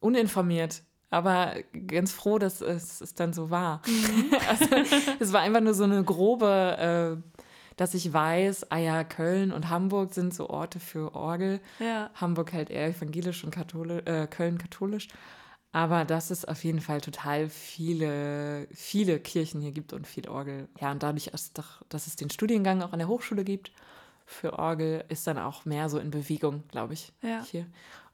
[0.00, 0.82] uninformiert.
[1.10, 1.54] Aber
[1.86, 3.82] ganz froh, dass es, es dann so war.
[3.86, 4.30] Mhm.
[4.48, 4.66] also,
[5.20, 7.40] es war einfach nur so eine grobe, äh,
[7.76, 11.60] dass ich weiß, ah ja, Köln und Hamburg sind so Orte für Orgel.
[11.78, 12.10] Ja.
[12.14, 15.08] Hamburg halt eher evangelisch und katholisch, äh, Köln katholisch.
[15.72, 20.68] Aber dass es auf jeden Fall total viele, viele Kirchen hier gibt und viel Orgel.
[20.80, 21.32] Ja, und dadurch,
[21.88, 23.72] dass es den Studiengang auch an der Hochschule gibt
[24.24, 27.44] für Orgel, ist dann auch mehr so in Bewegung, glaube ich, ja.
[27.50, 27.66] hier.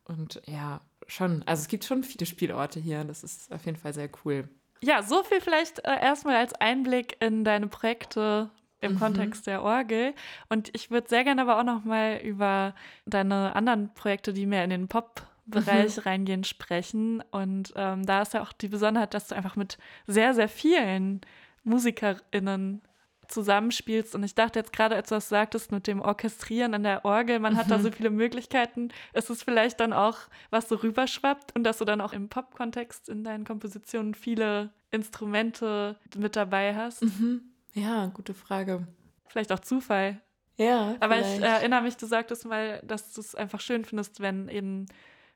[0.05, 1.43] Und ja, schon.
[1.47, 3.05] Also es gibt schon viele Spielorte hier.
[3.05, 4.49] Das ist auf jeden Fall sehr cool.
[4.83, 8.99] Ja, so viel vielleicht äh, erstmal als Einblick in deine Projekte im mhm.
[8.99, 10.15] Kontext der Orgel.
[10.49, 12.75] Und ich würde sehr gerne aber auch noch mal über
[13.07, 16.03] deine anderen Projekte, die mehr in den Pop Bereich mhm.
[16.03, 17.23] reingehen, sprechen.
[17.31, 21.21] Und ähm, da ist ja auch die Besonderheit, dass du einfach mit sehr, sehr vielen
[21.65, 22.83] MusikerInnen
[23.29, 24.15] zusammenspielst.
[24.15, 27.39] Und ich dachte jetzt gerade, als du das sagtest, mit dem Orchestrieren an der Orgel,
[27.39, 27.59] man mhm.
[27.59, 27.83] hat da mhm.
[27.83, 28.89] so viele Möglichkeiten.
[29.13, 30.19] Ist es vielleicht dann auch,
[30.51, 35.97] was so rüberschwappt und dass du dann auch im Pop-Kontext in deinen Kompositionen viele Instrumente
[36.17, 37.03] mit dabei hast?
[37.03, 37.50] Mhm.
[37.73, 38.87] Ja, gute Frage.
[39.29, 40.21] Vielleicht auch Zufall.
[40.57, 40.97] Ja.
[41.01, 41.39] Aber vielleicht.
[41.39, 44.87] ich erinnere mich, du sagtest mal, dass du es einfach schön findest, wenn eben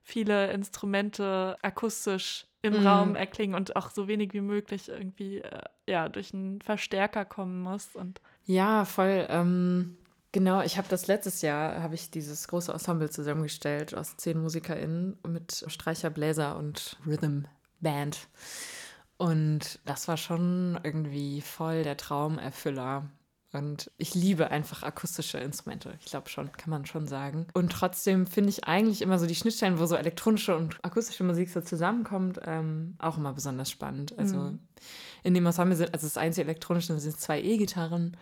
[0.03, 2.87] viele Instrumente akustisch im mm.
[2.87, 7.61] Raum erklingen und auch so wenig wie möglich irgendwie äh, ja durch einen Verstärker kommen
[7.63, 9.97] muss und ja voll ähm,
[10.35, 15.17] Genau, ich habe das letztes Jahr, habe ich dieses große Ensemble zusammengestellt aus zehn MusikerInnen
[15.29, 17.45] mit Streicher, Bläser und Rhythm
[17.81, 18.27] Band.
[19.17, 23.09] Und das war schon irgendwie voll der Traumerfüller.
[23.53, 25.97] Und ich liebe einfach akustische Instrumente.
[26.01, 27.47] Ich glaube schon, kann man schon sagen.
[27.55, 31.51] Und trotzdem finde ich eigentlich immer so die Schnittstellen, wo so elektronische und akustische Musik
[31.51, 34.19] so zusammenkommt, ähm, auch immer besonders spannend.
[34.19, 34.59] Also mhm.
[35.23, 38.17] in dem Ensemble sind, also das einzige elektronische sind zwei E-Gitarren,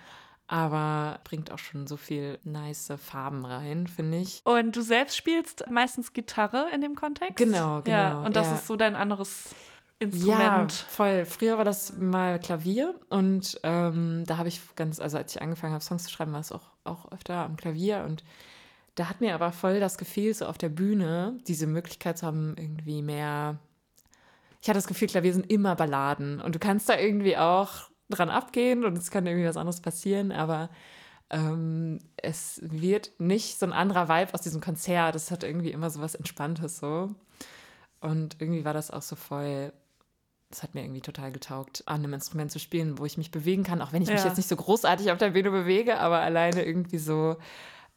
[0.49, 4.43] aber bringt auch schon so viel nice Farben rein, finde ich.
[4.45, 7.37] Und du selbst spielst meistens Gitarre in dem Kontext?
[7.37, 7.97] Genau, genau.
[7.97, 8.55] Ja, und das ja.
[8.57, 9.55] ist so dein anderes
[10.03, 10.73] Instrument.
[10.73, 11.25] Ja, voll.
[11.25, 15.73] Früher war das mal Klavier und ähm, da habe ich ganz, also als ich angefangen
[15.73, 18.25] habe, Songs zu schreiben, war es auch, auch öfter am Klavier und
[18.95, 22.55] da hat mir aber voll das Gefühl, so auf der Bühne diese Möglichkeit zu haben,
[22.59, 23.59] irgendwie mehr.
[24.61, 28.29] Ich hatte das Gefühl, Klavier sind immer Balladen und du kannst da irgendwie auch dran
[28.29, 30.69] abgehen und es kann irgendwie was anderes passieren, aber
[31.31, 35.17] ähm, es wird nicht so ein anderer Vibe aus diesem Konzert.
[35.17, 37.15] Es hat irgendwie immer so was Entspanntes so.
[38.01, 39.73] Und irgendwie war das auch so voll
[40.53, 43.65] das hat mir irgendwie total getaugt, an einem Instrument zu spielen, wo ich mich bewegen
[43.65, 44.15] kann, auch wenn ich ja.
[44.15, 47.37] mich jetzt nicht so großartig auf der Bühne bewege, aber alleine irgendwie so,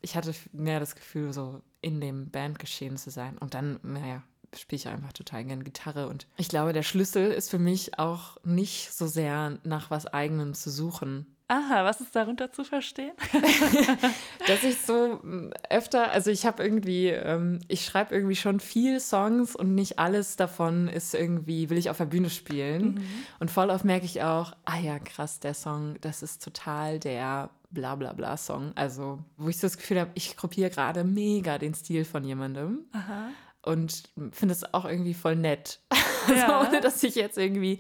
[0.02, 3.38] ich hatte mehr das Gefühl, so in dem Bandgeschehen zu sein.
[3.38, 4.24] Und dann, naja,
[4.56, 6.08] spiele ich einfach total gern Gitarre.
[6.08, 10.54] Und ich glaube, der Schlüssel ist für mich auch nicht so sehr nach was eigenem
[10.54, 13.14] zu suchen, Aha, was ist darunter zu verstehen?
[14.48, 19.00] dass ich so hm, öfter, also ich habe irgendwie, ähm, ich schreibe irgendwie schon viel
[19.00, 22.96] Songs und nicht alles davon ist irgendwie, will ich auf der Bühne spielen.
[22.96, 23.08] Mhm.
[23.40, 27.52] Und voll oft merke ich auch, ah ja, krass, der Song, das ist total der
[27.70, 28.72] bla bla bla Song.
[28.74, 32.86] Also, wo ich so das Gefühl habe, ich kopiere gerade mega den Stil von jemandem.
[32.94, 33.30] Aha.
[33.62, 35.80] Und finde es auch irgendwie voll nett.
[36.28, 36.58] Ja.
[36.58, 37.78] also, ohne dass ich jetzt irgendwie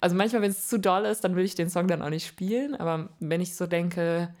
[0.00, 2.26] also manchmal, wenn es zu doll ist, dann will ich den Song dann auch nicht
[2.26, 2.74] spielen.
[2.74, 4.34] Aber wenn ich so denke,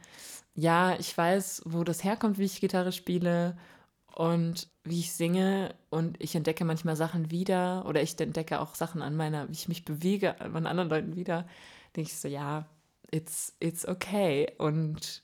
[0.54, 3.56] ja, ich weiß, wo das herkommt, wie ich Gitarre spiele
[4.14, 9.02] und wie ich singe und ich entdecke manchmal Sachen wieder oder ich entdecke auch Sachen
[9.02, 11.46] an meiner, wie ich mich bewege, an anderen Leuten wieder,
[11.94, 12.66] denke ich so, ja,
[13.10, 14.52] it's, it's okay.
[14.58, 15.22] Und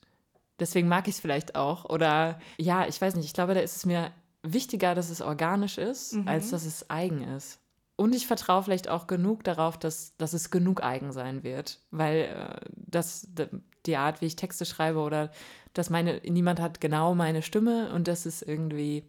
[0.61, 1.87] deswegen mag ich es vielleicht auch.
[1.87, 5.79] Oder ja, ich weiß nicht, ich glaube, da ist es mir wichtiger, dass es organisch
[5.79, 6.29] ist, mhm.
[6.29, 7.59] als dass es eigen ist.
[7.97, 12.25] Und ich vertraue vielleicht auch genug darauf, dass, dass es genug eigen sein wird, weil
[12.25, 13.29] äh, das,
[13.87, 15.31] die Art, wie ich Texte schreibe oder
[15.73, 19.05] dass meine, niemand hat genau meine Stimme und dass es irgendwie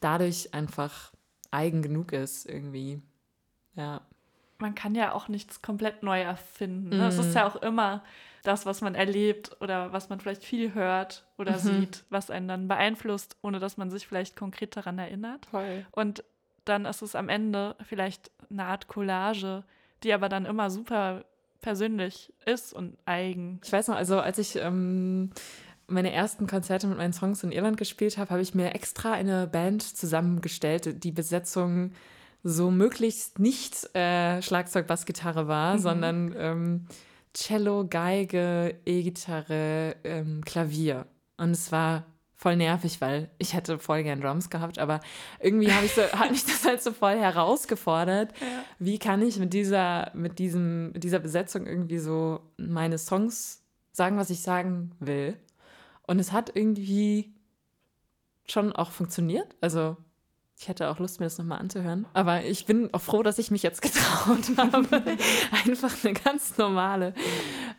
[0.00, 1.12] dadurch einfach
[1.50, 3.00] eigen genug ist, irgendwie.
[3.76, 4.00] Ja.
[4.58, 6.90] Man kann ja auch nichts komplett neu erfinden.
[6.90, 7.06] Ne?
[7.06, 7.34] Es ist mhm.
[7.34, 8.02] ja auch immer
[8.42, 11.58] das, was man erlebt oder was man vielleicht viel hört oder mhm.
[11.58, 15.48] sieht, was einen dann beeinflusst, ohne dass man sich vielleicht konkret daran erinnert.
[15.50, 15.86] Toll.
[15.92, 16.24] Und
[16.64, 19.64] dann ist es am Ende vielleicht eine Art Collage,
[20.02, 21.24] die aber dann immer super
[21.60, 23.60] persönlich ist und eigen.
[23.64, 25.30] Ich weiß noch, also als ich ähm,
[25.86, 29.46] meine ersten Konzerte mit meinen Songs in Irland gespielt habe, habe ich mir extra eine
[29.46, 31.92] Band zusammengestellt, die Besetzung
[32.42, 35.78] so möglichst nicht äh, Schlagzeug, Bass, Gitarre war, mhm.
[35.78, 36.86] sondern ähm,
[37.32, 41.06] Cello, Geige, E-Gitarre, ähm, Klavier.
[41.38, 42.04] Und es war
[42.36, 45.00] voll nervig, weil ich hätte voll gern Drums gehabt, aber
[45.40, 48.32] irgendwie habe ich so, hat mich das halt so voll herausgefordert.
[48.44, 48.64] Ja.
[48.78, 54.18] Wie kann ich mit dieser, mit diesem, mit dieser Besetzung irgendwie so meine Songs sagen,
[54.18, 55.38] was ich sagen will?
[56.02, 57.32] Und es hat irgendwie
[58.46, 59.56] schon auch funktioniert.
[59.62, 59.96] Also
[60.58, 62.06] ich hätte auch Lust, mir das nochmal anzuhören.
[62.12, 65.02] Aber ich bin auch froh, dass ich mich jetzt getraut habe,
[65.64, 67.14] einfach eine ganz normale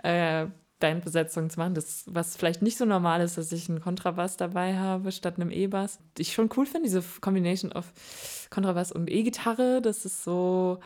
[0.03, 0.47] äh,
[0.85, 1.73] Bandbesetzung zu machen.
[1.73, 5.49] Das, was vielleicht nicht so normal ist, dass ich einen Kontrabass dabei habe statt einem
[5.49, 5.99] E-Bass.
[6.19, 7.91] Ich schon cool finde, diese Combination of
[8.51, 10.79] Kontrabass und E-Gitarre, das ist so,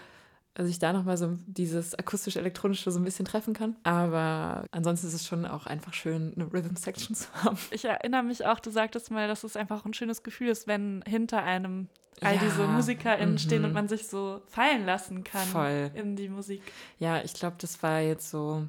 [0.53, 3.75] dass ich da nochmal so dieses akustisch-elektronische so ein bisschen treffen kann.
[3.83, 7.57] Aber ansonsten ist es schon auch einfach schön, eine Rhythm-Section zu haben.
[7.71, 11.03] Ich erinnere mich auch, du sagtest mal, dass es einfach ein schönes Gefühl ist, wenn
[11.05, 11.89] hinter einem
[12.21, 13.37] all ja, diese MusikerInnen mhm.
[13.37, 15.91] stehen und man sich so fallen lassen kann Voll.
[15.93, 16.61] in die Musik.
[16.99, 18.65] Ja, ich glaube, das war jetzt so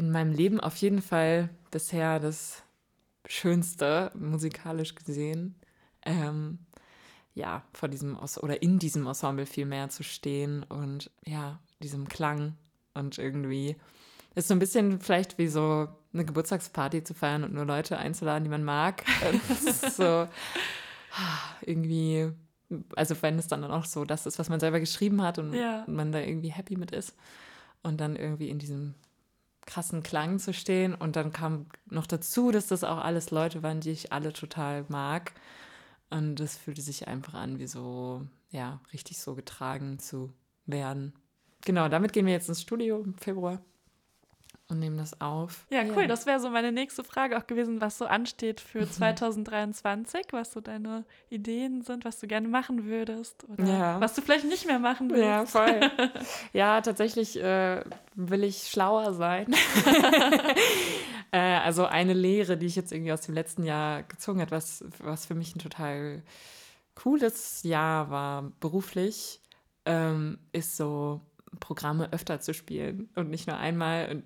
[0.00, 2.62] in meinem Leben auf jeden Fall bisher das
[3.26, 5.56] Schönste, musikalisch gesehen.
[6.06, 6.58] Ähm,
[7.34, 12.56] ja, vor diesem oder in diesem Ensemble viel mehr zu stehen und ja, diesem Klang
[12.94, 13.76] und irgendwie
[14.34, 18.44] ist so ein bisschen vielleicht wie so eine Geburtstagsparty zu feiern und nur Leute einzuladen,
[18.44, 19.04] die man mag.
[19.50, 20.26] das ist so
[21.60, 22.32] irgendwie,
[22.96, 25.84] also wenn es dann auch so das ist, was man selber geschrieben hat und ja.
[25.86, 27.14] man da irgendwie happy mit ist
[27.82, 28.94] und dann irgendwie in diesem
[29.70, 30.94] krassen Klang zu stehen.
[30.94, 34.84] Und dann kam noch dazu, dass das auch alles Leute waren, die ich alle total
[34.88, 35.32] mag.
[36.10, 40.32] Und das fühlte sich einfach an, wie so, ja, richtig so getragen zu
[40.66, 41.14] werden.
[41.64, 43.62] Genau, damit gehen wir jetzt ins Studio im Februar.
[44.70, 45.66] Und nehmen das auf.
[45.70, 46.02] Ja, cool.
[46.02, 46.06] Ja.
[46.06, 50.60] Das wäre so meine nächste Frage auch gewesen, was so ansteht für 2023, was so
[50.60, 54.00] deine Ideen sind, was du gerne machen würdest oder ja.
[54.00, 55.24] was du vielleicht nicht mehr machen willst.
[55.24, 55.80] Ja, voll.
[56.52, 57.82] ja, tatsächlich äh,
[58.14, 59.54] will ich schlauer sein.
[61.32, 64.84] äh, also eine Lehre, die ich jetzt irgendwie aus dem letzten Jahr gezogen habe, was,
[64.98, 66.22] was für mich ein total
[66.94, 69.40] cooles Jahr war beruflich,
[69.86, 71.20] ähm, ist so
[71.58, 74.10] Programme öfter zu spielen und nicht nur einmal.
[74.10, 74.24] Und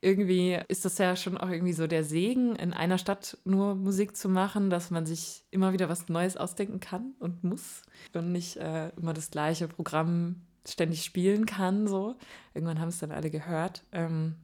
[0.00, 4.16] irgendwie ist das ja schon auch irgendwie so der Segen, in einer Stadt nur Musik
[4.16, 8.56] zu machen, dass man sich immer wieder was Neues ausdenken kann und muss und nicht
[8.58, 11.88] äh, immer das gleiche Programm ständig spielen kann.
[11.88, 12.16] So.
[12.54, 13.84] Irgendwann haben es dann alle gehört.
[13.92, 14.36] Ähm,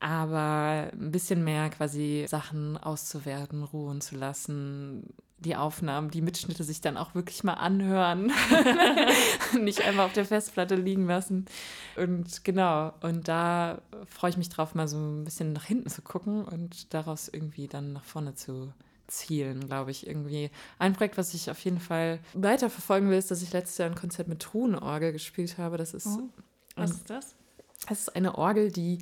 [0.00, 6.80] aber ein bisschen mehr quasi Sachen auszuwerten, ruhen zu lassen, die Aufnahmen, die Mitschnitte sich
[6.80, 8.32] dann auch wirklich mal anhören.
[9.60, 11.46] Nicht einfach auf der Festplatte liegen lassen.
[11.96, 16.02] Und genau, und da freue ich mich drauf, mal so ein bisschen nach hinten zu
[16.02, 18.72] gucken und daraus irgendwie dann nach vorne zu
[19.06, 20.06] zielen, glaube ich.
[20.06, 23.88] Irgendwie ein Projekt, was ich auf jeden Fall weiterverfolgen will, ist, dass ich letztes Jahr
[23.88, 25.76] ein Konzert mit Truhenorgel gespielt habe.
[25.76, 26.06] Das ist.
[26.06, 26.28] Oh,
[26.76, 27.34] was ist das?
[27.88, 28.98] Das ist eine Orgel, die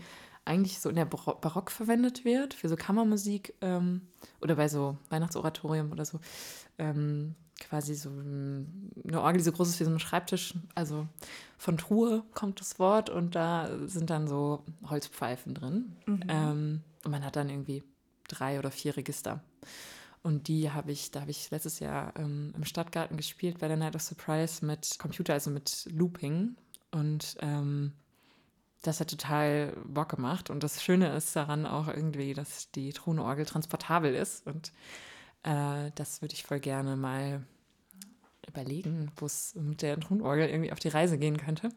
[0.46, 4.02] eigentlich so in der Barock verwendet wird, für so Kammermusik ähm,
[4.40, 6.20] oder bei so Weihnachtsoratorium oder so.
[6.78, 10.54] Ähm, quasi so eine Orgel, die so groß ist wie so ein Schreibtisch.
[10.74, 11.06] Also
[11.58, 15.96] von Truhe kommt das Wort und da sind dann so Holzpfeifen drin.
[16.06, 16.20] Mhm.
[16.28, 17.82] Ähm, und man hat dann irgendwie
[18.28, 19.42] drei oder vier Register.
[20.22, 23.76] Und die habe ich, da habe ich letztes Jahr ähm, im Stadtgarten gespielt bei der
[23.76, 26.56] Night of Surprise mit Computer, also mit Looping.
[26.90, 27.92] Und ähm,
[28.86, 30.50] das hat total Bock gemacht.
[30.50, 34.46] Und das Schöne ist daran auch irgendwie, dass die Thronorgel transportabel ist.
[34.46, 34.72] Und
[35.42, 37.44] äh, das würde ich voll gerne mal
[38.46, 41.70] überlegen, wo es mit der Thronorgel irgendwie auf die Reise gehen könnte.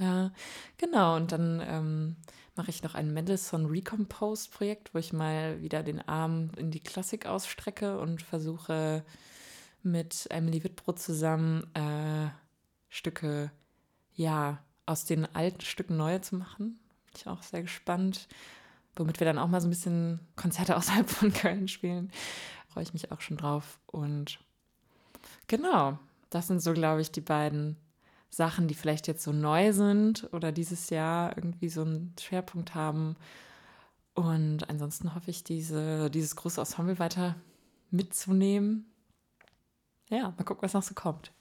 [0.00, 0.30] Äh,
[0.78, 2.16] genau, und dann ähm,
[2.56, 6.80] mache ich noch ein Mendelssohn Recompose Projekt, wo ich mal wieder den Arm in die
[6.80, 9.04] Klassik ausstrecke und versuche
[9.82, 12.30] mit Emily Wittbrot zusammen äh,
[12.88, 13.50] Stücke,
[14.14, 16.78] ja, aus den alten Stücken neue zu machen.
[17.06, 18.28] Bin ich auch sehr gespannt.
[18.96, 22.10] Womit wir dann auch mal so ein bisschen Konzerte außerhalb von Köln spielen.
[22.68, 23.78] Freue ich mich auch schon drauf.
[23.86, 24.38] Und
[25.46, 25.98] genau,
[26.30, 27.76] das sind so, glaube ich, die beiden
[28.30, 33.16] Sachen, die vielleicht jetzt so neu sind oder dieses Jahr irgendwie so einen Schwerpunkt haben.
[34.14, 37.36] Und ansonsten hoffe ich, diese, dieses große Ensemble weiter
[37.90, 38.86] mitzunehmen.
[40.08, 41.32] Ja, mal gucken, was noch so kommt.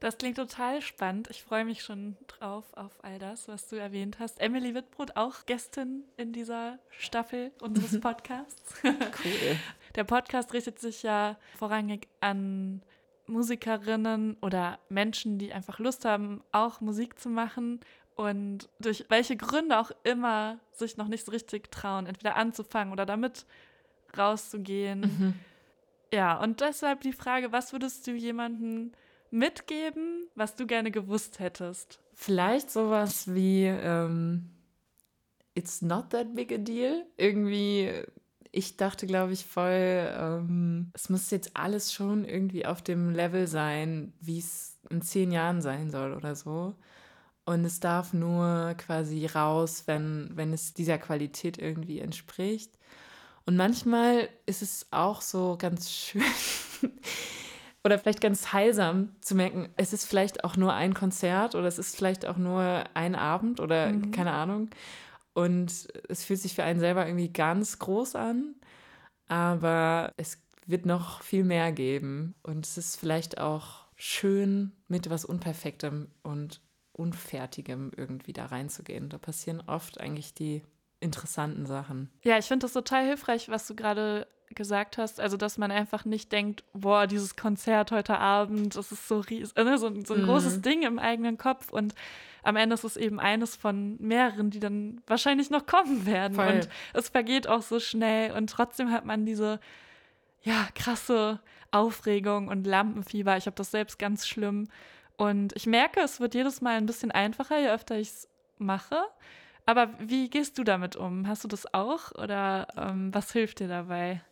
[0.00, 1.28] Das klingt total spannend.
[1.30, 4.40] Ich freue mich schon drauf auf all das, was du erwähnt hast.
[4.40, 8.74] Emily Wittbrot, auch Gästin in dieser Staffel unseres Podcasts.
[8.82, 9.56] Cool.
[9.94, 12.80] Der Podcast richtet sich ja vorrangig an
[13.26, 17.80] Musikerinnen oder Menschen, die einfach Lust haben, auch Musik zu machen
[18.16, 23.04] und durch welche Gründe auch immer sich noch nicht so richtig trauen, entweder anzufangen oder
[23.04, 23.44] damit
[24.16, 25.00] rauszugehen.
[25.00, 25.34] Mhm.
[26.12, 28.92] Ja, und deshalb die Frage, was würdest du jemandem
[29.30, 32.00] mitgeben, was du gerne gewusst hättest?
[32.14, 34.50] Vielleicht sowas wie ähm,
[35.54, 37.04] It's not that big a deal.
[37.16, 37.92] Irgendwie,
[38.52, 43.46] ich dachte, glaube ich, voll, ähm, es muss jetzt alles schon irgendwie auf dem Level
[43.46, 46.74] sein, wie es in zehn Jahren sein soll oder so.
[47.44, 52.78] Und es darf nur quasi raus, wenn, wenn es dieser Qualität irgendwie entspricht.
[53.44, 56.22] Und manchmal ist es auch so ganz schön,
[57.84, 61.78] oder vielleicht ganz heilsam zu merken, es ist vielleicht auch nur ein Konzert oder es
[61.78, 64.10] ist vielleicht auch nur ein Abend oder mhm.
[64.10, 64.70] keine Ahnung.
[65.32, 68.54] Und es fühlt sich für einen selber irgendwie ganz groß an,
[69.28, 72.34] aber es wird noch viel mehr geben.
[72.42, 76.60] Und es ist vielleicht auch schön, mit was Unperfektem und
[76.92, 79.08] Unfertigem irgendwie da reinzugehen.
[79.08, 80.62] Da passieren oft eigentlich die
[81.00, 82.10] interessanten Sachen.
[82.22, 86.04] Ja, ich finde das total hilfreich, was du gerade gesagt hast, also dass man einfach
[86.04, 90.14] nicht denkt, boah, dieses Konzert heute Abend, das ist so, ries äh, ne, so, so
[90.14, 90.26] ein mhm.
[90.26, 91.94] großes Ding im eigenen Kopf und
[92.42, 96.46] am Ende ist es eben eines von mehreren, die dann wahrscheinlich noch kommen werden Voll.
[96.46, 99.60] und es vergeht auch so schnell und trotzdem hat man diese,
[100.42, 103.36] ja, krasse Aufregung und Lampenfieber.
[103.36, 104.68] Ich habe das selbst ganz schlimm
[105.16, 108.96] und ich merke, es wird jedes Mal ein bisschen einfacher, je öfter ich es mache.
[109.66, 111.28] Aber wie gehst du damit um?
[111.28, 114.22] Hast du das auch oder ähm, was hilft dir dabei?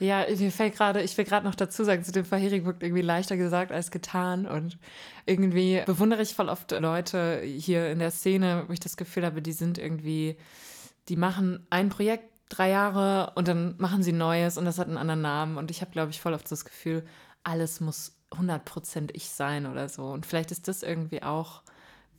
[0.00, 3.02] Ja, mir fällt gerade, ich will gerade noch dazu sagen, zu dem vorherigen wirkt irgendwie
[3.02, 4.46] leichter gesagt als getan.
[4.46, 4.78] Und
[5.24, 9.40] irgendwie bewundere ich voll oft Leute hier in der Szene, wo ich das Gefühl habe,
[9.40, 10.36] die sind irgendwie,
[11.08, 14.98] die machen ein Projekt drei Jahre und dann machen sie Neues und das hat einen
[14.98, 15.56] anderen Namen.
[15.56, 17.04] Und ich habe, glaube ich, voll oft das Gefühl,
[17.42, 20.06] alles muss 100% ich sein oder so.
[20.06, 21.62] Und vielleicht ist das irgendwie auch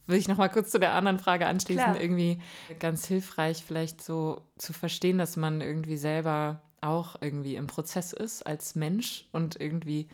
[0.08, 1.84] will ich noch mal kurz zu der anderen Frage anschließen.
[1.84, 2.02] Klar.
[2.02, 2.39] Irgendwie
[2.80, 8.46] ganz hilfreich, vielleicht so zu verstehen, dass man irgendwie selber auch irgendwie im Prozess ist
[8.46, 10.08] als Mensch und irgendwie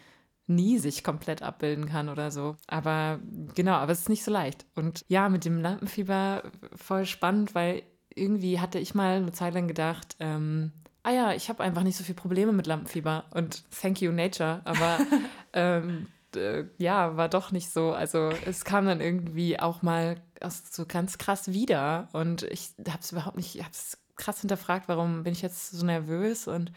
[0.47, 2.55] nie sich komplett abbilden kann oder so.
[2.67, 3.19] Aber
[3.55, 4.65] genau, aber es ist nicht so leicht.
[4.76, 6.43] Und ja, mit dem Lampenfieber
[6.76, 10.72] voll spannend, weil irgendwie hatte ich mal eine Zeit lang gedacht, ähm,
[11.03, 14.61] ah ja, ich habe einfach nicht so viele Probleme mit Lampenfieber und thank you Nature,
[14.65, 14.99] aber
[15.53, 17.91] ähm, äh, ja, war doch nicht so.
[17.93, 20.17] Also es kam dann irgendwie auch mal
[20.72, 24.88] so ganz krass wieder und ich habe es überhaupt nicht, ich habe es krass hinterfragt,
[24.88, 26.72] warum bin ich jetzt so nervös und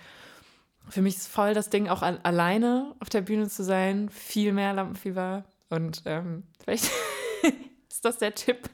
[0.89, 4.53] für mich ist voll das Ding, auch al alleine auf der Bühne zu sein, viel
[4.53, 6.91] mehr Lampenfieber und ähm, vielleicht
[7.91, 8.69] ist das der Tipp,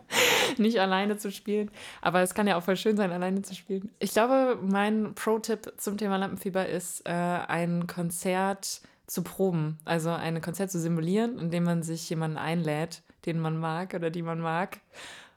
[0.59, 1.71] nicht alleine zu spielen.
[2.01, 3.91] Aber es kann ja auch voll schön sein, alleine zu spielen.
[3.99, 9.79] Ich glaube, mein Pro-Tipp zum Thema Lampenfieber ist, äh, ein Konzert zu proben.
[9.85, 14.23] Also ein Konzert zu simulieren, indem man sich jemanden einlädt, den man mag oder die
[14.23, 14.81] man mag.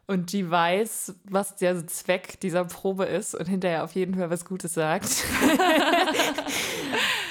[0.06, 4.44] Und die weiß, was der Zweck dieser Probe ist und hinterher auf jeden Fall was
[4.44, 5.08] Gutes sagt.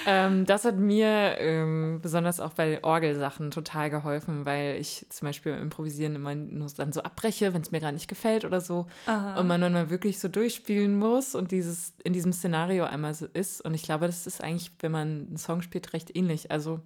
[0.07, 5.53] ähm, das hat mir ähm, besonders auch bei Orgelsachen total geholfen, weil ich zum Beispiel
[5.53, 8.87] im Improvisieren immer nur dann so abbreche, wenn es mir gar nicht gefällt oder so.
[9.05, 9.39] Aha.
[9.39, 13.27] Und man dann mal wirklich so durchspielen muss und dieses in diesem Szenario einmal so
[13.27, 13.61] ist.
[13.61, 16.51] Und ich glaube, das ist eigentlich, wenn man einen Song spielt, recht ähnlich.
[16.51, 16.81] Also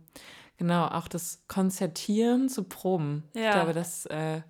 [0.56, 3.22] genau, auch das Konzertieren zu proben.
[3.34, 3.50] Ja.
[3.50, 4.40] Ich glaube, das, äh,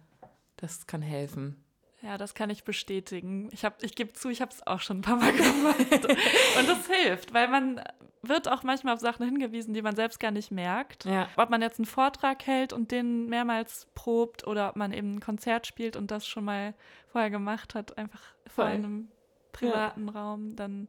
[0.57, 1.63] das kann helfen.
[2.03, 3.49] Ja, das kann ich bestätigen.
[3.53, 6.07] Ich, ich gebe zu, ich habe es auch schon ein paar Mal gemacht.
[6.07, 7.83] und das hilft, weil man
[8.23, 11.05] wird auch manchmal auf Sachen hingewiesen, die man selbst gar nicht merkt.
[11.05, 11.29] Ja.
[11.37, 15.21] Ob man jetzt einen Vortrag hält und den mehrmals probt oder ob man eben ein
[15.21, 16.75] Konzert spielt und das schon mal
[17.09, 19.09] vorher gemacht hat, einfach vor einem
[19.53, 20.13] privaten ja.
[20.13, 20.89] Raum, dann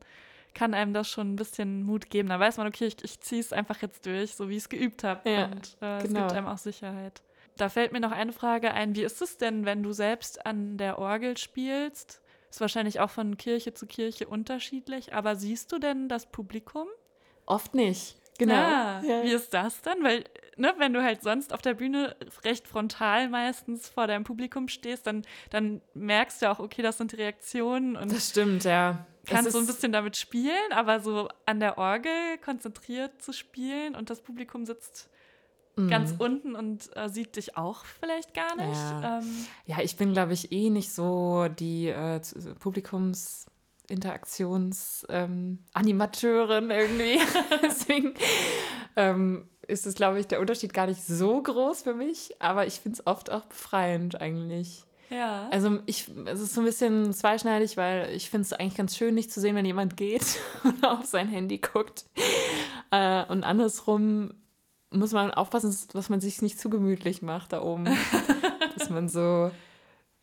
[0.54, 2.30] kann einem das schon ein bisschen Mut geben.
[2.30, 4.70] Da weiß man, okay, ich, ich ziehe es einfach jetzt durch, so wie ich es
[4.70, 5.30] geübt habe.
[5.30, 6.04] Ja, und äh, genau.
[6.04, 7.22] es gibt einem auch Sicherheit.
[7.58, 8.96] Da fällt mir noch eine Frage ein.
[8.96, 12.22] Wie ist es denn, wenn du selbst an der Orgel spielst?
[12.50, 16.88] Ist wahrscheinlich auch von Kirche zu Kirche unterschiedlich, aber siehst du denn das Publikum?
[17.46, 18.16] Oft nicht.
[18.38, 18.54] Genau.
[18.54, 19.24] Ja, ja.
[19.24, 20.04] Wie ist das dann?
[20.04, 20.24] Weil,
[20.58, 25.08] ne, wenn du halt sonst auf der Bühne recht frontal meistens vor deinem Publikum stehst,
[25.08, 27.96] dann, dann merkst du auch, okay, das sind die Reaktionen.
[27.96, 29.06] Und das stimmt, ja.
[29.26, 34.10] Kannst so ein bisschen damit spielen, aber so an der Orgel konzentriert zu spielen und
[34.10, 35.10] das Publikum sitzt
[35.78, 35.90] mhm.
[35.90, 38.76] ganz unten und äh, sieht dich auch vielleicht gar nicht.
[38.76, 42.20] Ja, ähm, ja ich bin, glaube ich, eh nicht so die äh,
[42.60, 43.46] Publikums.
[43.90, 47.22] Interaktionsanimateurin ähm, irgendwie.
[47.64, 48.16] Deswegen
[48.98, 52.82] ähm, ist es, glaube ich, der Unterschied gar nicht so groß für mich, aber ich
[52.82, 54.84] finde es oft auch befreiend eigentlich.
[55.10, 55.48] Ja.
[55.52, 59.16] Also ich, es ist so ein bisschen zweischneidig, weil ich finde es eigentlich ganz schön,
[59.16, 60.26] nicht zu sehen, wenn jemand geht
[60.64, 62.06] oder auf sein Handy guckt.
[62.92, 64.32] Äh, und andersrum
[64.92, 67.86] muss man aufpassen, dass man sich nicht zu gemütlich macht da oben.
[68.78, 69.52] dass man so,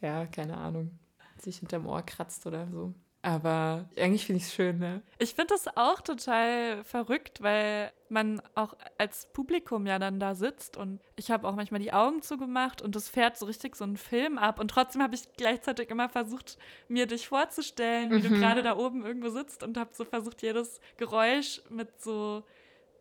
[0.01, 0.99] ja, keine Ahnung,
[1.39, 2.95] sich hinterm Ohr kratzt oder so.
[3.25, 5.01] Aber eigentlich finde ich es schön, ne?
[5.19, 10.77] Ich finde das auch total verrückt, weil man auch als Publikum ja dann da sitzt
[10.77, 13.97] und ich habe auch manchmal die Augen zugemacht und es fährt so richtig so ein
[13.97, 16.59] Film ab und trotzdem habe ich gleichzeitig immer versucht,
[16.89, 18.23] mir dich vorzustellen, wie mhm.
[18.23, 22.45] du gerade da oben irgendwo sitzt und habe so versucht, jedes Geräusch mit so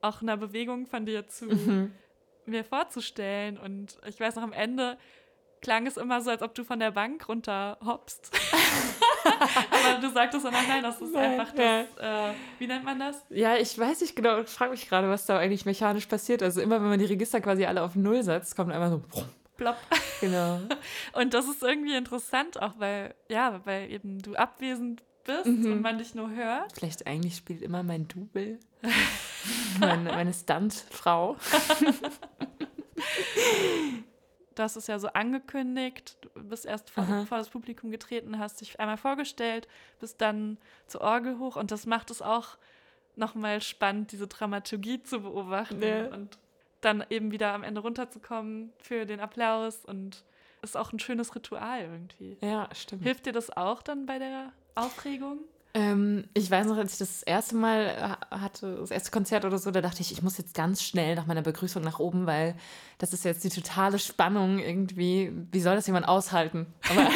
[0.03, 1.91] auch einer Bewegung von dir zu mhm.
[2.45, 4.97] mir vorzustellen und ich weiß noch am Ende
[5.63, 8.31] klang es immer so, als ob du von der Bank runter hoppst.
[9.71, 12.29] Aber du sagtest dann, nein, das ist nein, einfach das, ja.
[12.29, 13.23] äh, wie nennt man das?
[13.29, 16.43] Ja, ich weiß nicht genau, ich frage mich gerade, was da eigentlich mechanisch passiert.
[16.43, 19.01] Also immer, wenn man die Register quasi alle auf Null setzt, kommt einfach so
[19.55, 19.77] plopp.
[20.19, 20.59] Genau.
[21.13, 25.71] Und das ist irgendwie interessant auch, weil, ja, weil eben du abwesend bist mhm.
[25.71, 26.73] und man dich nur hört.
[26.73, 28.59] Vielleicht eigentlich spielt immer mein Double.
[29.79, 31.37] meine, meine Stuntfrau.
[34.55, 36.17] das ist ja so angekündigt.
[36.21, 39.67] Du bist erst vor, vor, das Publikum getreten, hast dich einmal vorgestellt,
[39.99, 40.57] bist dann
[40.87, 42.57] zur Orgel hoch und das macht es auch
[43.15, 46.07] nochmal spannend, diese Dramaturgie zu beobachten ja.
[46.07, 46.37] und
[46.81, 50.23] dann eben wieder am Ende runterzukommen für den Applaus und
[50.61, 52.37] ist auch ein schönes Ritual irgendwie.
[52.41, 53.03] Ja, stimmt.
[53.03, 55.39] Hilft dir das auch dann bei der Aufregung?
[55.75, 59.57] Ähm, ich weiß noch, als ich das erste Mal äh, hatte, das erste Konzert oder
[59.57, 62.55] so, da dachte ich, ich muss jetzt ganz schnell nach meiner Begrüßung nach oben, weil
[62.99, 65.31] das ist jetzt die totale Spannung irgendwie.
[65.51, 66.67] Wie soll das jemand aushalten?
[66.91, 67.09] Aber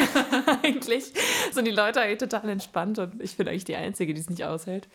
[0.64, 1.12] eigentlich
[1.52, 4.44] sind die Leute eigentlich total entspannt und ich bin eigentlich die Einzige, die es nicht
[4.44, 4.88] aushält.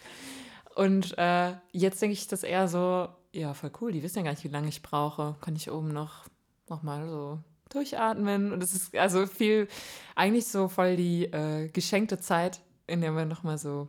[0.75, 4.31] Und äh, jetzt denke ich das eher so, ja, voll cool, die wissen ja gar
[4.31, 5.37] nicht, wie lange ich brauche.
[5.39, 6.25] Kann ich oben noch,
[6.67, 7.39] noch mal so
[7.69, 8.51] durchatmen.
[8.51, 9.69] Und es ist also viel,
[10.15, 13.87] eigentlich so voll die äh, geschenkte Zeit in der man nochmal so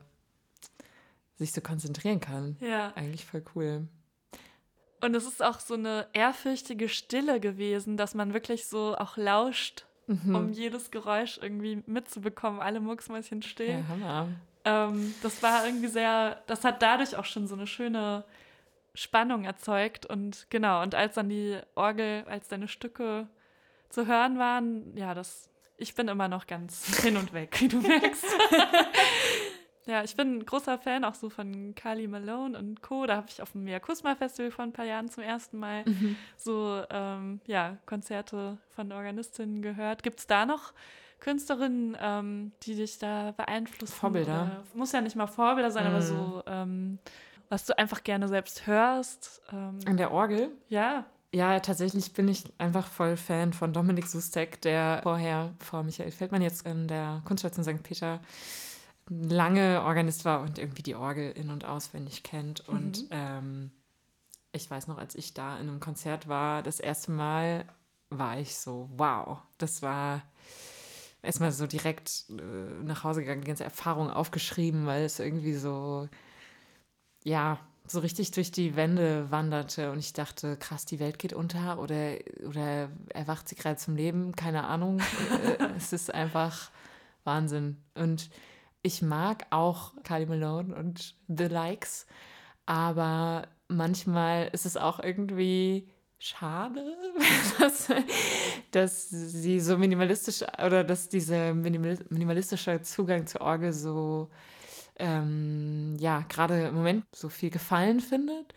[1.37, 2.57] sich so konzentrieren kann.
[2.61, 2.93] Ja.
[2.95, 3.89] Eigentlich voll cool.
[5.01, 9.85] Und es ist auch so eine ehrfürchtige Stille gewesen, dass man wirklich so auch lauscht
[10.07, 10.35] mhm.
[10.35, 13.71] um jedes Geräusch irgendwie mitzubekommen, alle Mucksmäuschen still.
[13.71, 14.29] Ja, Hammer.
[14.65, 18.25] Ähm, das war irgendwie sehr, das hat dadurch auch schon so eine schöne
[18.95, 23.29] Spannung erzeugt und genau, und als dann die Orgel, als deine Stücke
[23.91, 25.51] zu hören waren, ja, das,
[25.85, 28.25] ich bin immer noch ganz hin und weg, wie du merkst.
[29.87, 33.05] Ja, ich bin ein großer Fan auch so von Carly Malone und Co.
[33.05, 36.17] Da habe ich auf dem Miakusma Festival vor ein paar Jahren zum ersten Mal mhm.
[36.39, 40.03] so ähm, ja, Konzerte von Organistinnen gehört.
[40.03, 40.73] Gibt es da noch
[41.21, 43.93] Künstlerinnen, ähm, die dich da beeinflussen?
[43.93, 44.45] Vorbilder.
[44.45, 45.91] Oder, muss ja nicht mal Vorbilder sein, mhm.
[45.91, 46.99] aber so, ähm,
[47.51, 49.43] was du einfach gerne selbst hörst.
[49.53, 50.51] Ähm, An der Orgel?
[50.71, 51.05] Ja.
[51.35, 56.43] Ja, tatsächlich bin ich einfach voll Fan von Dominik Sustek, der vorher vor Michael Feldmann
[56.43, 57.83] jetzt in der Kunststation St.
[57.83, 58.21] Peter
[59.09, 62.63] lange Organist war und irgendwie die Orgel in- und auswendig kennt.
[62.69, 62.75] Mhm.
[62.77, 63.73] Und ähm,
[64.53, 67.65] ich weiß noch, als ich da in einem Konzert war, das erste Mal
[68.11, 70.23] war ich so, wow, das war
[71.21, 76.09] erstmal so direkt äh, nach Hause gegangen, die ganze Erfahrung aufgeschrieben, weil es irgendwie so,
[77.25, 81.79] ja, so richtig durch die Wände wanderte und ich dachte, krass, die Welt geht unter
[81.79, 82.17] oder,
[82.49, 85.01] oder erwacht sie gerade zum Leben, keine Ahnung.
[85.01, 86.71] Äh, es ist einfach
[87.25, 87.77] Wahnsinn.
[87.95, 88.31] Und
[88.83, 92.07] ich mag auch Kylie Malone und The Likes,
[92.67, 96.97] aber manchmal ist es auch irgendwie schade,
[97.59, 97.89] dass,
[98.71, 104.31] dass sie so minimalistisch oder dass dieser minimalistische Zugang zur Orgel so,
[104.97, 108.55] ähm, ja, gerade im Moment so viel Gefallen findet,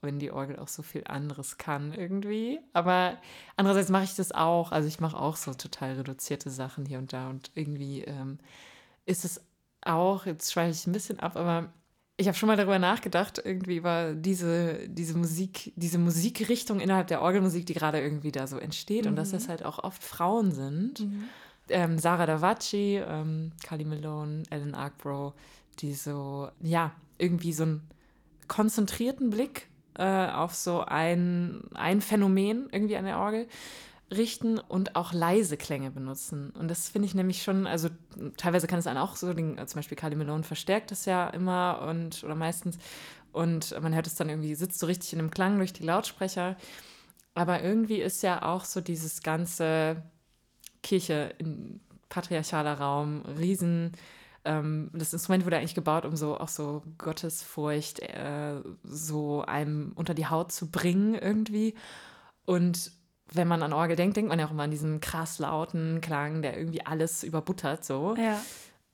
[0.00, 2.60] wenn die Orgel auch so viel anderes kann irgendwie.
[2.72, 3.18] Aber
[3.56, 7.12] andererseits mache ich das auch, also ich mache auch so total reduzierte Sachen hier und
[7.12, 8.38] da und irgendwie ähm,
[9.06, 9.40] ist es
[9.82, 11.72] auch, jetzt schweife ich ein bisschen ab, aber
[12.20, 17.22] ich habe schon mal darüber nachgedacht, irgendwie über diese, diese Musik, diese Musikrichtung innerhalb der
[17.22, 19.10] Orgelmusik, die gerade irgendwie da so entsteht mhm.
[19.10, 19.50] und dass das mhm.
[19.50, 21.00] halt auch oft Frauen sind.
[21.00, 21.24] Mhm.
[21.68, 25.32] Ähm, Sarah Davaci, ähm, Kali Malone, Ellen Arkbrough,
[25.80, 27.88] die so, ja, irgendwie so einen
[28.46, 33.48] konzentrierten Blick äh, auf so ein, ein Phänomen irgendwie an der Orgel
[34.10, 36.50] richten und auch leise Klänge benutzen.
[36.50, 37.90] Und das finde ich nämlich schon, also
[38.36, 41.86] teilweise kann es einen auch so, den, zum Beispiel Carly Malone verstärkt das ja immer
[41.88, 42.78] und oder meistens
[43.32, 46.56] und man hört es dann irgendwie, sitzt so richtig in einem Klang durch die Lautsprecher.
[47.34, 50.02] Aber irgendwie ist ja auch so dieses ganze
[50.82, 53.92] Kirche, in patriarchaler Raum, Riesen,
[54.44, 60.14] ähm, das Instrument wurde eigentlich gebaut, um so auch so Gottesfurcht äh, so einem unter
[60.14, 61.74] die Haut zu bringen irgendwie.
[62.44, 62.92] Und
[63.32, 66.42] wenn man an Orgel denkt, denkt man ja auch immer an diesen krass lauten Klang,
[66.42, 68.14] der irgendwie alles überbuttert so.
[68.16, 68.40] Ja.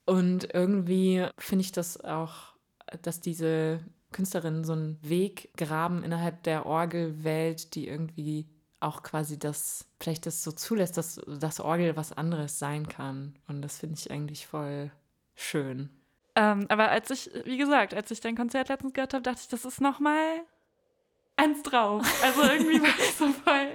[0.06, 2.54] Und irgendwie finde ich das auch,
[3.02, 3.80] dass diese
[4.12, 8.48] Künstlerinnen so einen Weg graben innerhalb der Orgelwelt, die irgendwie
[8.80, 13.34] auch quasi das, vielleicht das so zulässt, dass das Orgel was anderes sein kann.
[13.48, 14.90] Und das finde ich eigentlich voll
[15.34, 15.90] schön.
[16.36, 19.48] Ähm, aber als ich, wie gesagt, als ich dein Konzert letztens gehört habe, dachte ich,
[19.48, 20.42] das ist nochmal
[21.36, 22.02] eins drauf.
[22.24, 23.68] Also irgendwie war ich so voll,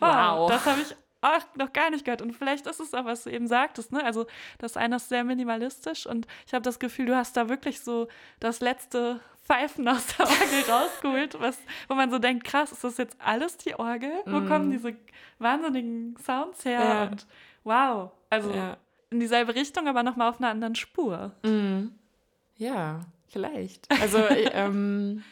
[0.00, 0.50] wow, wow.
[0.50, 2.22] das habe ich auch noch gar nicht gehört.
[2.22, 4.04] Und vielleicht ist es auch, was du eben sagtest, ne?
[4.04, 4.26] Also
[4.58, 8.08] das eine ist sehr minimalistisch und ich habe das Gefühl, du hast da wirklich so
[8.40, 11.58] das letzte Pfeifen aus der Orgel rausgeholt, was,
[11.88, 14.12] wo man so denkt, krass, ist das jetzt alles die Orgel?
[14.24, 14.48] Wo mm.
[14.48, 14.96] kommen diese
[15.38, 16.80] wahnsinnigen Sounds her?
[16.80, 17.02] Ja.
[17.04, 17.26] Und
[17.62, 18.76] wow, also ja.
[19.14, 21.32] In dieselbe Richtung, aber nochmal auf einer anderen Spur.
[21.42, 21.88] Mm.
[22.56, 23.90] Ja, vielleicht.
[24.00, 24.18] Also
[24.52, 25.22] ähm,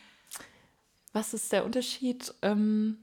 [1.12, 2.32] was ist der Unterschied?
[2.42, 2.98] Ähm,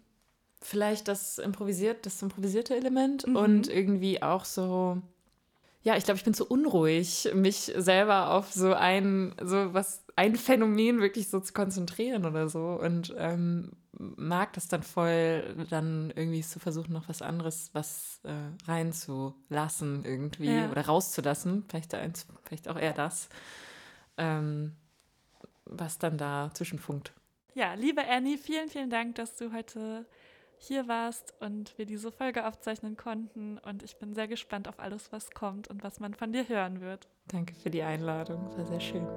[0.62, 3.36] vielleicht das improvisiert, das improvisierte Element mhm.
[3.36, 5.02] und irgendwie auch so.
[5.82, 10.36] Ja, ich glaube, ich bin zu unruhig, mich selber auf so ein, so was, ein
[10.36, 12.78] Phänomen wirklich so zu konzentrieren oder so.
[12.82, 18.70] Und ähm, mag das dann voll, dann irgendwie zu versuchen, noch was anderes, was äh,
[18.70, 20.70] reinzulassen irgendwie ja.
[20.70, 21.64] oder rauszulassen.
[21.70, 23.30] Vielleicht, eins, vielleicht auch eher das,
[24.18, 24.74] ähm,
[25.64, 27.14] was dann da zwischenfunkt.
[27.54, 30.06] Ja, liebe Annie, vielen, vielen Dank, dass du heute
[30.58, 33.58] hier warst und wir diese Folge aufzeichnen konnten.
[33.60, 36.82] Und ich bin sehr gespannt auf alles, was kommt und was man von dir hören
[36.82, 37.08] wird.
[37.28, 39.08] Danke für die Einladung, war sehr schön.